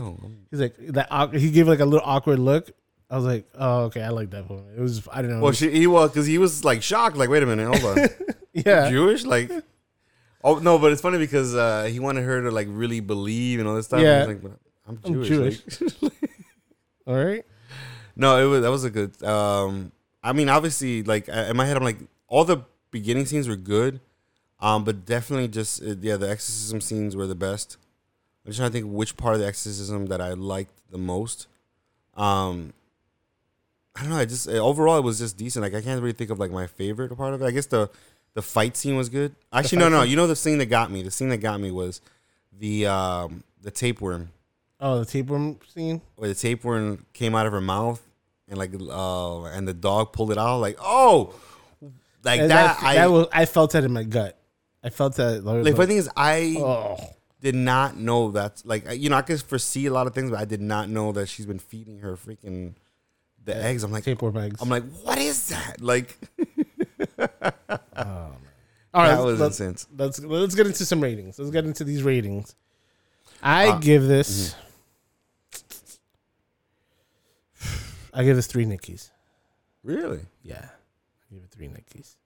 he's 0.50 0.60
like 0.60 0.74
that. 0.94 1.08
awk- 1.10 1.34
He 1.34 1.50
gave 1.50 1.66
like 1.66 1.80
a 1.80 1.84
little 1.84 2.06
awkward 2.06 2.38
look. 2.38 2.70
I 3.10 3.16
was 3.16 3.24
like, 3.24 3.46
oh, 3.58 3.80
okay, 3.86 4.00
I 4.02 4.08
like 4.10 4.30
that 4.30 4.48
one. 4.48 4.64
It 4.76 4.80
was, 4.80 5.06
I 5.12 5.20
don't 5.22 5.32
know. 5.32 5.40
well, 5.40 5.52
she 5.52 5.70
he 5.70 5.86
was 5.86 6.10
because 6.10 6.26
he 6.26 6.38
was 6.38 6.64
like 6.64 6.82
shocked. 6.82 7.16
Like, 7.16 7.28
wait 7.30 7.42
a 7.42 7.46
minute, 7.46 7.66
hold 7.66 7.98
on, 7.98 8.08
yeah, 8.52 8.88
Jewish? 8.90 9.24
Like, 9.24 9.50
oh 10.44 10.58
no, 10.60 10.78
but 10.78 10.92
it's 10.92 11.02
funny 11.02 11.18
because 11.18 11.54
uh, 11.54 11.84
he 11.90 11.98
wanted 12.00 12.22
her 12.24 12.42
to 12.42 12.50
like 12.50 12.68
really 12.70 13.00
believe 13.00 13.58
and 13.58 13.68
all 13.68 13.74
this 13.74 13.86
stuff. 13.86 14.00
Yeah. 14.02 14.24
Like, 14.24 14.40
but 14.42 14.52
I'm 14.86 14.98
Jewish. 15.04 15.28
Jewish. 15.28 15.92
like- 16.02 16.30
all 17.06 17.22
right. 17.24 17.44
No, 18.14 18.38
it 18.38 18.48
was 18.48 18.62
that 18.62 18.70
was 18.70 18.84
a 18.84 18.90
good. 18.90 19.20
Um, 19.24 19.90
I 20.22 20.32
mean, 20.32 20.48
obviously, 20.48 21.02
like 21.02 21.28
in 21.28 21.56
my 21.56 21.66
head, 21.66 21.76
I'm 21.76 21.82
like 21.82 21.98
all 22.28 22.44
the 22.44 22.58
beginning 22.92 23.26
scenes 23.26 23.48
were 23.48 23.56
good, 23.56 24.00
um, 24.62 24.84
but 24.84 25.04
definitely 25.04 25.48
just 25.48 25.82
uh, 25.82 25.96
yeah, 26.00 26.16
the 26.16 26.30
exorcism 26.30 26.80
scenes 26.80 27.14
were 27.14 27.26
the 27.26 27.34
best. 27.34 27.76
I'm 28.44 28.50
just 28.50 28.58
trying 28.58 28.70
to 28.70 28.72
think 28.72 28.86
which 28.92 29.16
part 29.16 29.34
of 29.34 29.40
the 29.40 29.46
exorcism 29.46 30.06
that 30.06 30.20
I 30.20 30.32
liked 30.32 30.72
the 30.90 30.98
most. 30.98 31.48
Um, 32.14 32.72
I 33.94 34.00
don't 34.00 34.10
know. 34.10 34.16
I 34.16 34.24
just 34.24 34.48
overall 34.48 34.96
it 34.96 35.04
was 35.04 35.18
just 35.18 35.36
decent. 35.36 35.62
Like 35.62 35.74
I 35.74 35.82
can't 35.82 36.00
really 36.00 36.14
think 36.14 36.30
of 36.30 36.38
like 36.38 36.50
my 36.50 36.66
favorite 36.66 37.14
part 37.16 37.34
of 37.34 37.42
it. 37.42 37.44
I 37.44 37.50
guess 37.50 37.66
the 37.66 37.90
the 38.34 38.42
fight 38.42 38.76
scene 38.76 38.96
was 38.96 39.08
good. 39.08 39.34
Actually, 39.52 39.78
no, 39.78 39.88
no. 39.88 40.02
scene? 40.02 40.10
You 40.10 40.16
know 40.16 40.26
the 40.26 40.36
scene 40.36 40.58
that 40.58 40.66
got 40.66 40.90
me. 40.90 41.02
The 41.02 41.10
scene 41.10 41.28
that 41.28 41.38
got 41.38 41.60
me 41.60 41.70
was 41.70 42.00
the 42.56 42.86
um 42.86 43.42
the 43.60 43.70
tapeworm. 43.70 44.30
Oh, 44.80 45.00
the 45.00 45.04
tapeworm 45.04 45.58
scene. 45.68 46.00
Where 46.16 46.28
the 46.28 46.34
tapeworm 46.34 47.04
came 47.12 47.34
out 47.34 47.46
of 47.46 47.52
her 47.52 47.60
mouth 47.60 48.00
and 48.48 48.58
like 48.58 48.72
uh 48.74 49.42
and 49.44 49.66
the 49.66 49.74
dog 49.74 50.12
pulled 50.12 50.30
it 50.30 50.38
out. 50.38 50.58
Like 50.58 50.78
oh, 50.80 51.34
like 52.24 52.40
And 52.40 52.50
that. 52.50 52.78
that, 52.78 52.82
I 52.82 52.94
that 52.94 53.10
was, 53.10 53.26
I 53.32 53.44
felt 53.44 53.72
that 53.72 53.84
in 53.84 53.92
my 53.92 54.04
gut. 54.04 54.38
I 54.82 54.90
felt 54.90 55.16
that. 55.16 55.44
Like, 55.44 55.64
like. 55.64 55.76
The 55.76 55.86
thing 55.86 55.96
is, 55.96 56.10
I 56.16 56.56
oh, 56.58 56.98
did 57.40 57.54
not 57.54 57.96
know 57.96 58.32
that. 58.32 58.62
Like 58.64 58.86
you 58.96 59.10
know, 59.10 59.16
I 59.16 59.22
could 59.22 59.40
foresee 59.42 59.86
a 59.86 59.92
lot 59.92 60.06
of 60.06 60.14
things, 60.14 60.30
but 60.30 60.38
I 60.38 60.44
did 60.44 60.60
not 60.60 60.88
know 60.88 61.12
that 61.12 61.28
she's 61.28 61.46
been 61.46 61.58
feeding 61.58 62.00
her 62.00 62.16
freaking 62.16 62.74
the 63.44 63.56
eggs. 63.56 63.84
I'm 63.84 63.92
like, 63.92 64.04
tapeworm 64.04 64.36
eggs. 64.36 64.60
I'm 64.60 64.68
like, 64.68 64.84
what 65.02 65.18
is 65.18 65.48
that? 65.48 65.80
Like 65.80 66.16
All 68.94 69.02
right, 69.02 69.16
that 69.16 69.24
was 69.24 69.40
let's, 69.40 69.58
intense. 69.60 69.86
let's 69.96 70.20
let's 70.20 70.54
get 70.54 70.66
into 70.66 70.84
some 70.84 71.00
ratings. 71.00 71.38
Let's 71.38 71.50
get 71.50 71.64
into 71.64 71.82
these 71.82 72.02
ratings. 72.02 72.54
I 73.42 73.68
Uh, 73.68 73.78
give 73.78 74.06
this. 74.06 74.54
I 78.12 78.24
give 78.24 78.36
this 78.36 78.46
three 78.46 78.66
Nickies. 78.66 79.10
Really? 79.82 80.20
Yeah, 80.42 80.68
I 80.68 81.34
give 81.34 81.44
it 81.44 81.50
three 81.50 81.68
Nickies. 81.68 82.16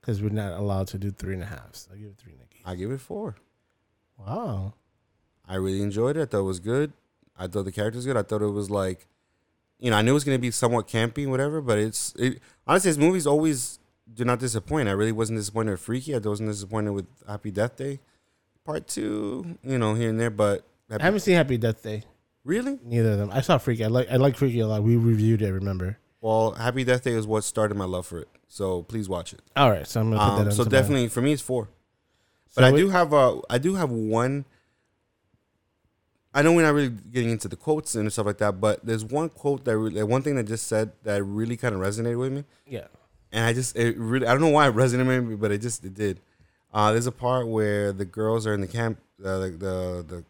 Because 0.00 0.22
we're 0.22 0.30
not 0.30 0.52
allowed 0.52 0.86
to 0.88 0.98
do 0.98 1.10
three 1.10 1.34
and 1.34 1.42
a 1.42 1.46
half. 1.46 1.70
a. 1.74 1.94
I 1.94 1.96
give 1.98 2.06
it 2.08 2.16
three 2.18 2.32
Nickies. 2.32 2.62
I 2.64 2.74
give 2.74 2.90
it 2.90 3.00
four. 3.00 3.36
Wow. 4.18 4.74
I 5.46 5.56
really 5.56 5.82
enjoyed 5.82 6.16
it. 6.16 6.22
I 6.22 6.24
thought 6.26 6.40
it 6.40 6.44
was 6.44 6.60
good. 6.60 6.92
I 7.38 7.46
thought 7.46 7.64
the 7.64 7.72
character 7.72 7.96
was 7.96 8.06
good. 8.06 8.16
I 8.16 8.22
thought 8.22 8.42
it 8.42 8.46
was 8.46 8.70
like, 8.70 9.06
you 9.78 9.90
know, 9.90 9.96
I 9.96 10.02
knew 10.02 10.10
it 10.10 10.14
was 10.14 10.24
gonna 10.24 10.38
be 10.38 10.50
somewhat 10.50 10.88
campy, 10.88 11.26
whatever. 11.28 11.60
But 11.60 11.78
it's 11.78 12.14
it, 12.18 12.40
honestly, 12.66 12.88
his 12.88 12.98
movies 12.98 13.26
always 13.26 13.78
do 14.12 14.24
not 14.24 14.38
disappoint. 14.40 14.88
I 14.88 14.92
really 14.92 15.12
wasn't 15.12 15.38
disappointed 15.38 15.72
with 15.72 15.80
Freaky. 15.80 16.14
I 16.14 16.18
wasn't 16.18 16.50
disappointed 16.50 16.92
with 16.92 17.06
Happy 17.26 17.50
Death 17.50 17.76
Day, 17.76 18.00
Part 18.64 18.86
Two. 18.88 19.58
You 19.62 19.78
know, 19.78 19.94
here 19.94 20.10
and 20.10 20.20
there. 20.20 20.30
But 20.30 20.64
I 20.90 21.02
haven't 21.02 21.20
seen 21.20 21.34
Happy 21.36 21.56
Death 21.56 21.82
Day. 21.82 22.02
really, 22.44 22.78
Neither 22.84 23.12
of 23.12 23.18
them. 23.18 23.30
I 23.32 23.40
saw 23.40 23.58
Freaky. 23.58 23.84
I 23.84 23.88
like 23.88 24.10
I 24.10 24.16
like 24.16 24.36
Freaky 24.36 24.60
a 24.60 24.66
lot. 24.66 24.82
We 24.82 24.96
reviewed 24.96 25.42
it. 25.42 25.52
Remember? 25.52 25.98
Well, 26.20 26.52
Happy 26.52 26.84
Death 26.84 27.04
Day 27.04 27.12
is 27.12 27.26
what 27.26 27.44
started 27.44 27.76
my 27.76 27.84
love 27.84 28.06
for 28.06 28.18
it. 28.20 28.28
So 28.48 28.82
please 28.82 29.08
watch 29.08 29.32
it. 29.32 29.40
All 29.56 29.70
right. 29.70 29.86
So 29.86 30.00
I'm 30.00 30.10
gonna 30.10 30.30
put 30.30 30.36
that. 30.44 30.46
Um, 30.50 30.52
so 30.52 30.62
into 30.62 30.74
my- 30.74 30.80
definitely 30.80 31.08
for 31.08 31.22
me, 31.22 31.32
it's 31.32 31.42
four. 31.42 31.68
So 32.48 32.60
But 32.60 32.64
I 32.64 32.72
we- 32.72 32.80
do 32.80 32.88
have 32.90 33.12
a, 33.12 33.40
I 33.48 33.58
do 33.58 33.74
have 33.76 33.90
one. 33.90 34.44
I 36.32 36.42
know 36.42 36.52
we're 36.52 36.62
not 36.62 36.74
really 36.74 36.90
getting 36.90 37.30
into 37.30 37.48
the 37.48 37.56
quotes 37.56 37.94
and 37.96 38.12
stuff 38.12 38.26
like 38.26 38.38
that, 38.38 38.60
but 38.60 38.84
there's 38.86 39.04
one 39.04 39.28
quote 39.30 39.64
that 39.64 39.76
really, 39.76 40.02
one 40.04 40.22
thing 40.22 40.36
that 40.36 40.44
just 40.44 40.68
said 40.68 40.92
that 41.02 41.24
really 41.24 41.56
kind 41.56 41.74
of 41.74 41.80
resonated 41.80 42.18
with 42.20 42.32
me, 42.32 42.44
Yeah. 42.68 42.86
and 43.32 43.44
I 43.44 43.52
just 43.52 43.74
it 43.76 43.96
really 43.98 44.26
I 44.28 44.32
don't 44.32 44.40
know 44.40 44.48
why 44.48 44.68
it 44.68 44.74
resonated 44.74 45.06
with 45.08 45.24
me, 45.24 45.34
but 45.36 45.50
it 45.50 45.58
just 45.58 45.84
it 45.84 45.94
did. 45.94 46.20
Uh, 46.72 46.92
there's 46.92 47.08
a 47.08 47.12
part 47.12 47.48
where 47.48 47.92
the 47.92 48.04
girls 48.04 48.46
are 48.46 48.54
in 48.54 48.60
the 48.60 48.68
camp, 48.68 49.00
uh, 49.24 49.38
the, 49.40 49.50
the 49.50 50.04
the 50.06 50.24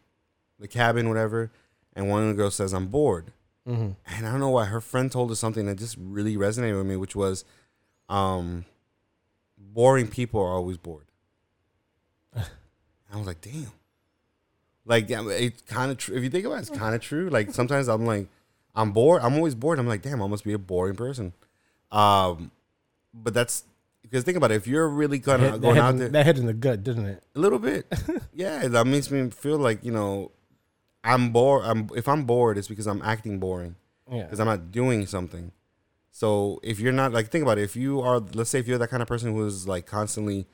the 0.60 0.68
cabin, 0.68 1.08
whatever, 1.10 1.50
and 1.94 2.08
one 2.08 2.22
of 2.22 2.28
the 2.28 2.34
girls 2.34 2.54
says, 2.54 2.72
"I'm 2.72 2.86
bored," 2.86 3.32
hmm 3.74 3.90
and 4.06 4.26
I 4.26 4.30
don't 4.30 4.40
know 4.40 4.50
why 4.50 4.64
her 4.66 4.80
friend 4.80 5.10
told 5.12 5.28
her 5.30 5.36
something 5.36 5.66
that 5.66 5.78
just 5.78 5.96
really 5.98 6.36
resonated 6.36 6.76
with 6.76 6.86
me, 6.86 6.96
which 6.96 7.14
was, 7.14 7.44
um, 8.08 8.64
boring 9.56 10.08
people 10.08 10.40
are 10.40 10.52
always 10.52 10.76
bored. 10.76 11.06
I 13.12 13.16
was 13.16 13.26
like, 13.26 13.40
damn. 13.40 13.72
Like 14.86 15.08
yeah, 15.10 15.26
it's 15.28 15.62
kind 15.62 15.90
of 15.90 15.98
true. 15.98 16.16
If 16.16 16.22
you 16.22 16.30
think 16.30 16.46
about 16.46 16.56
it, 16.58 16.60
it's 16.60 16.70
kind 16.70 16.94
of 16.94 17.00
true. 17.00 17.28
Like 17.28 17.52
sometimes 17.52 17.88
I'm 17.88 18.06
like, 18.06 18.28
I'm 18.74 18.92
bored. 18.92 19.22
I'm 19.22 19.34
always 19.34 19.54
bored. 19.54 19.78
I'm 19.78 19.86
like, 19.86 20.02
damn, 20.02 20.22
I 20.22 20.26
must 20.26 20.44
be 20.44 20.52
a 20.52 20.58
boring 20.58 20.96
person. 20.96 21.32
Um, 21.92 22.50
but 23.12 23.34
that's 23.34 23.64
because 24.02 24.24
think 24.24 24.36
about 24.36 24.50
it. 24.52 24.54
If 24.56 24.66
you're 24.66 24.88
really 24.88 25.18
kind 25.20 25.42
That, 25.42 25.54
of 25.54 25.60
that, 25.60 25.66
going 25.66 25.78
out 25.78 25.90
in, 25.90 25.98
there 25.98 26.08
that 26.08 26.26
hit 26.26 26.38
in 26.38 26.46
the 26.46 26.54
gut, 26.54 26.82
doesn't 26.82 27.04
it? 27.06 27.22
a 27.34 27.38
little 27.38 27.58
bit, 27.58 27.86
yeah, 28.34 28.66
that 28.68 28.86
makes 28.86 29.10
me 29.10 29.28
feel 29.30 29.58
like 29.58 29.84
you 29.84 29.92
know, 29.92 30.30
I'm 31.04 31.30
bored. 31.32 31.64
I'm 31.64 31.88
if 31.94 32.08
I'm 32.08 32.24
bored, 32.24 32.58
it's 32.58 32.68
because 32.68 32.86
I'm 32.86 33.02
acting 33.02 33.38
boring 33.38 33.76
Yeah. 34.10 34.24
because 34.24 34.40
I'm 34.40 34.46
not 34.46 34.70
doing 34.70 35.06
something. 35.06 35.52
So 36.10 36.60
if 36.62 36.80
you're 36.80 36.92
not 36.92 37.12
like 37.12 37.28
think 37.30 37.42
about 37.42 37.58
it, 37.58 37.62
if 37.62 37.76
you 37.76 38.00
are 38.00 38.18
let's 38.34 38.50
say 38.50 38.58
if 38.58 38.66
you're 38.68 38.78
that 38.78 38.88
kind 38.90 39.02
of 39.02 39.08
person 39.08 39.32
who 39.32 39.44
is 39.46 39.66
like 39.66 39.86
constantly 39.86 40.46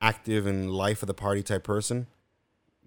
active 0.00 0.46
and 0.46 0.70
life 0.72 1.02
of 1.02 1.06
the 1.06 1.14
party 1.14 1.42
type 1.42 1.62
person, 1.62 2.06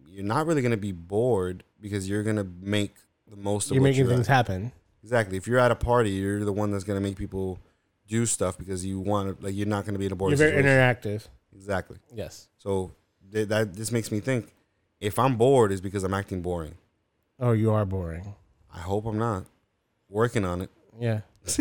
you're 0.07 0.25
not 0.25 0.45
really 0.47 0.61
gonna 0.61 0.77
be 0.77 0.91
bored 0.91 1.63
because 1.79 2.09
you're 2.09 2.23
gonna 2.23 2.45
make 2.61 2.95
the 3.29 3.35
most 3.37 3.69
of 3.69 3.75
You're 3.75 3.83
making 3.83 4.05
you're 4.05 4.09
things 4.15 4.27
at. 4.29 4.33
happen. 4.35 4.71
Exactly. 5.03 5.37
If 5.37 5.47
you're 5.47 5.59
at 5.59 5.71
a 5.71 5.75
party, 5.75 6.11
you're 6.11 6.43
the 6.43 6.51
one 6.53 6.71
that's 6.71 6.83
gonna 6.83 6.99
make 7.01 7.15
people 7.17 7.59
do 8.07 8.25
stuff 8.25 8.57
because 8.57 8.85
you 8.85 8.99
want 8.99 9.37
to 9.39 9.45
like 9.45 9.55
you're 9.55 9.67
not 9.67 9.85
gonna 9.85 9.99
be 9.99 10.05
in 10.07 10.11
a 10.11 10.15
boring 10.15 10.37
You're 10.37 10.49
very 10.49 10.61
situation. 10.63 10.67
interactive. 11.21 11.27
exactly. 11.55 11.97
Yes. 12.13 12.47
So 12.57 12.91
th- 13.31 13.47
that 13.49 13.73
this 13.75 13.91
makes 13.91 14.11
me 14.11 14.19
think 14.19 14.51
if 14.99 15.19
I'm 15.19 15.35
bored 15.37 15.71
is 15.71 15.79
because 15.81 16.03
I'm 16.03 16.13
acting 16.13 16.41
boring. 16.41 16.75
Oh, 17.39 17.51
you 17.51 17.71
are 17.71 17.85
boring. 17.85 18.35
I 18.73 18.79
hope 18.79 19.05
I'm 19.05 19.17
not. 19.17 19.45
Working 20.09 20.45
on 20.45 20.61
it. 20.61 20.69
Yeah. 20.99 21.21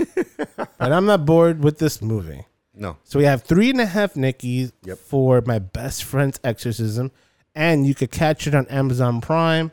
but 0.78 0.92
I'm 0.92 1.06
not 1.06 1.26
bored 1.26 1.62
with 1.62 1.78
this 1.78 2.00
movie. 2.00 2.46
No. 2.74 2.96
So 3.04 3.18
we 3.18 3.24
have 3.24 3.42
three 3.42 3.70
and 3.70 3.80
a 3.80 3.86
half 3.86 4.14
Nickies 4.14 4.72
Yep. 4.84 4.98
for 4.98 5.40
my 5.46 5.58
best 5.58 6.04
friend's 6.04 6.38
exorcism, 6.44 7.10
and 7.54 7.86
you 7.86 7.94
could 7.94 8.10
catch 8.10 8.46
it 8.46 8.54
on 8.54 8.66
Amazon 8.66 9.20
Prime. 9.20 9.72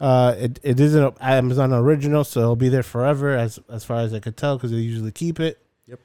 Uh, 0.00 0.34
it, 0.38 0.58
it 0.62 0.80
is 0.80 0.94
an 0.94 1.12
Amazon 1.20 1.72
original, 1.72 2.24
so 2.24 2.40
it'll 2.40 2.56
be 2.56 2.68
there 2.70 2.82
forever, 2.82 3.36
as 3.36 3.58
as 3.68 3.84
far 3.84 4.00
as 4.00 4.14
I 4.14 4.18
could 4.20 4.36
tell, 4.36 4.56
because 4.56 4.70
they 4.70 4.78
usually 4.78 5.12
keep 5.12 5.38
it. 5.38 5.58
Yep. 5.86 6.00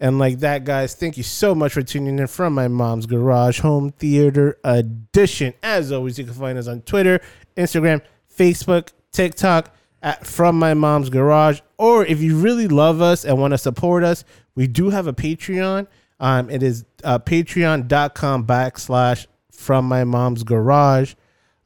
And 0.00 0.18
like 0.18 0.40
that, 0.40 0.64
guys, 0.64 0.94
thank 0.94 1.16
you 1.16 1.22
so 1.22 1.54
much 1.54 1.72
for 1.72 1.82
tuning 1.82 2.18
in 2.18 2.26
from 2.26 2.54
my 2.54 2.68
mom's 2.68 3.06
garage 3.06 3.60
home 3.60 3.92
theater 3.92 4.58
edition. 4.64 5.54
As 5.62 5.92
always, 5.92 6.18
you 6.18 6.24
can 6.24 6.34
find 6.34 6.58
us 6.58 6.66
on 6.66 6.82
Twitter, 6.82 7.20
Instagram, 7.56 8.02
Facebook, 8.36 8.88
TikTok 9.12 9.74
at 10.02 10.26
From 10.26 10.58
My 10.58 10.74
Mom's 10.74 11.10
Garage. 11.10 11.60
Or 11.78 12.04
if 12.04 12.20
you 12.20 12.36
really 12.36 12.68
love 12.68 13.00
us 13.00 13.24
and 13.24 13.38
want 13.38 13.52
to 13.52 13.58
support 13.58 14.04
us, 14.04 14.24
we 14.54 14.66
do 14.66 14.90
have 14.90 15.06
a 15.06 15.12
Patreon. 15.12 15.86
Um, 16.20 16.48
it 16.48 16.62
is 16.62 16.84
uh, 17.04 17.18
patreon.com 17.18 18.46
backslash 18.46 19.26
From 19.50 19.86
My 19.86 20.04
Mom's 20.04 20.44
Garage. 20.44 21.14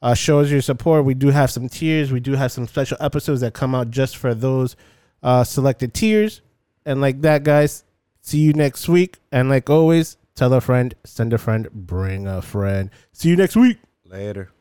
Uh, 0.01 0.15
shows 0.15 0.51
your 0.51 0.61
support. 0.61 1.05
We 1.05 1.13
do 1.13 1.27
have 1.29 1.51
some 1.51 1.69
tiers. 1.69 2.11
We 2.11 2.19
do 2.19 2.33
have 2.33 2.51
some 2.51 2.67
special 2.67 2.97
episodes 2.99 3.41
that 3.41 3.53
come 3.53 3.75
out 3.75 3.91
just 3.91 4.17
for 4.17 4.33
those 4.33 4.75
uh, 5.21 5.43
selected 5.43 5.93
tiers. 5.93 6.41
And 6.85 7.01
like 7.01 7.21
that, 7.21 7.43
guys, 7.43 7.83
see 8.21 8.39
you 8.39 8.53
next 8.53 8.89
week. 8.89 9.19
And 9.31 9.49
like 9.49 9.69
always, 9.69 10.17
tell 10.33 10.53
a 10.53 10.61
friend, 10.61 10.95
send 11.03 11.33
a 11.33 11.37
friend, 11.37 11.69
bring 11.71 12.27
a 12.27 12.41
friend. 12.41 12.89
See 13.13 13.29
you 13.29 13.35
next 13.35 13.55
week. 13.55 13.77
Later. 14.05 14.51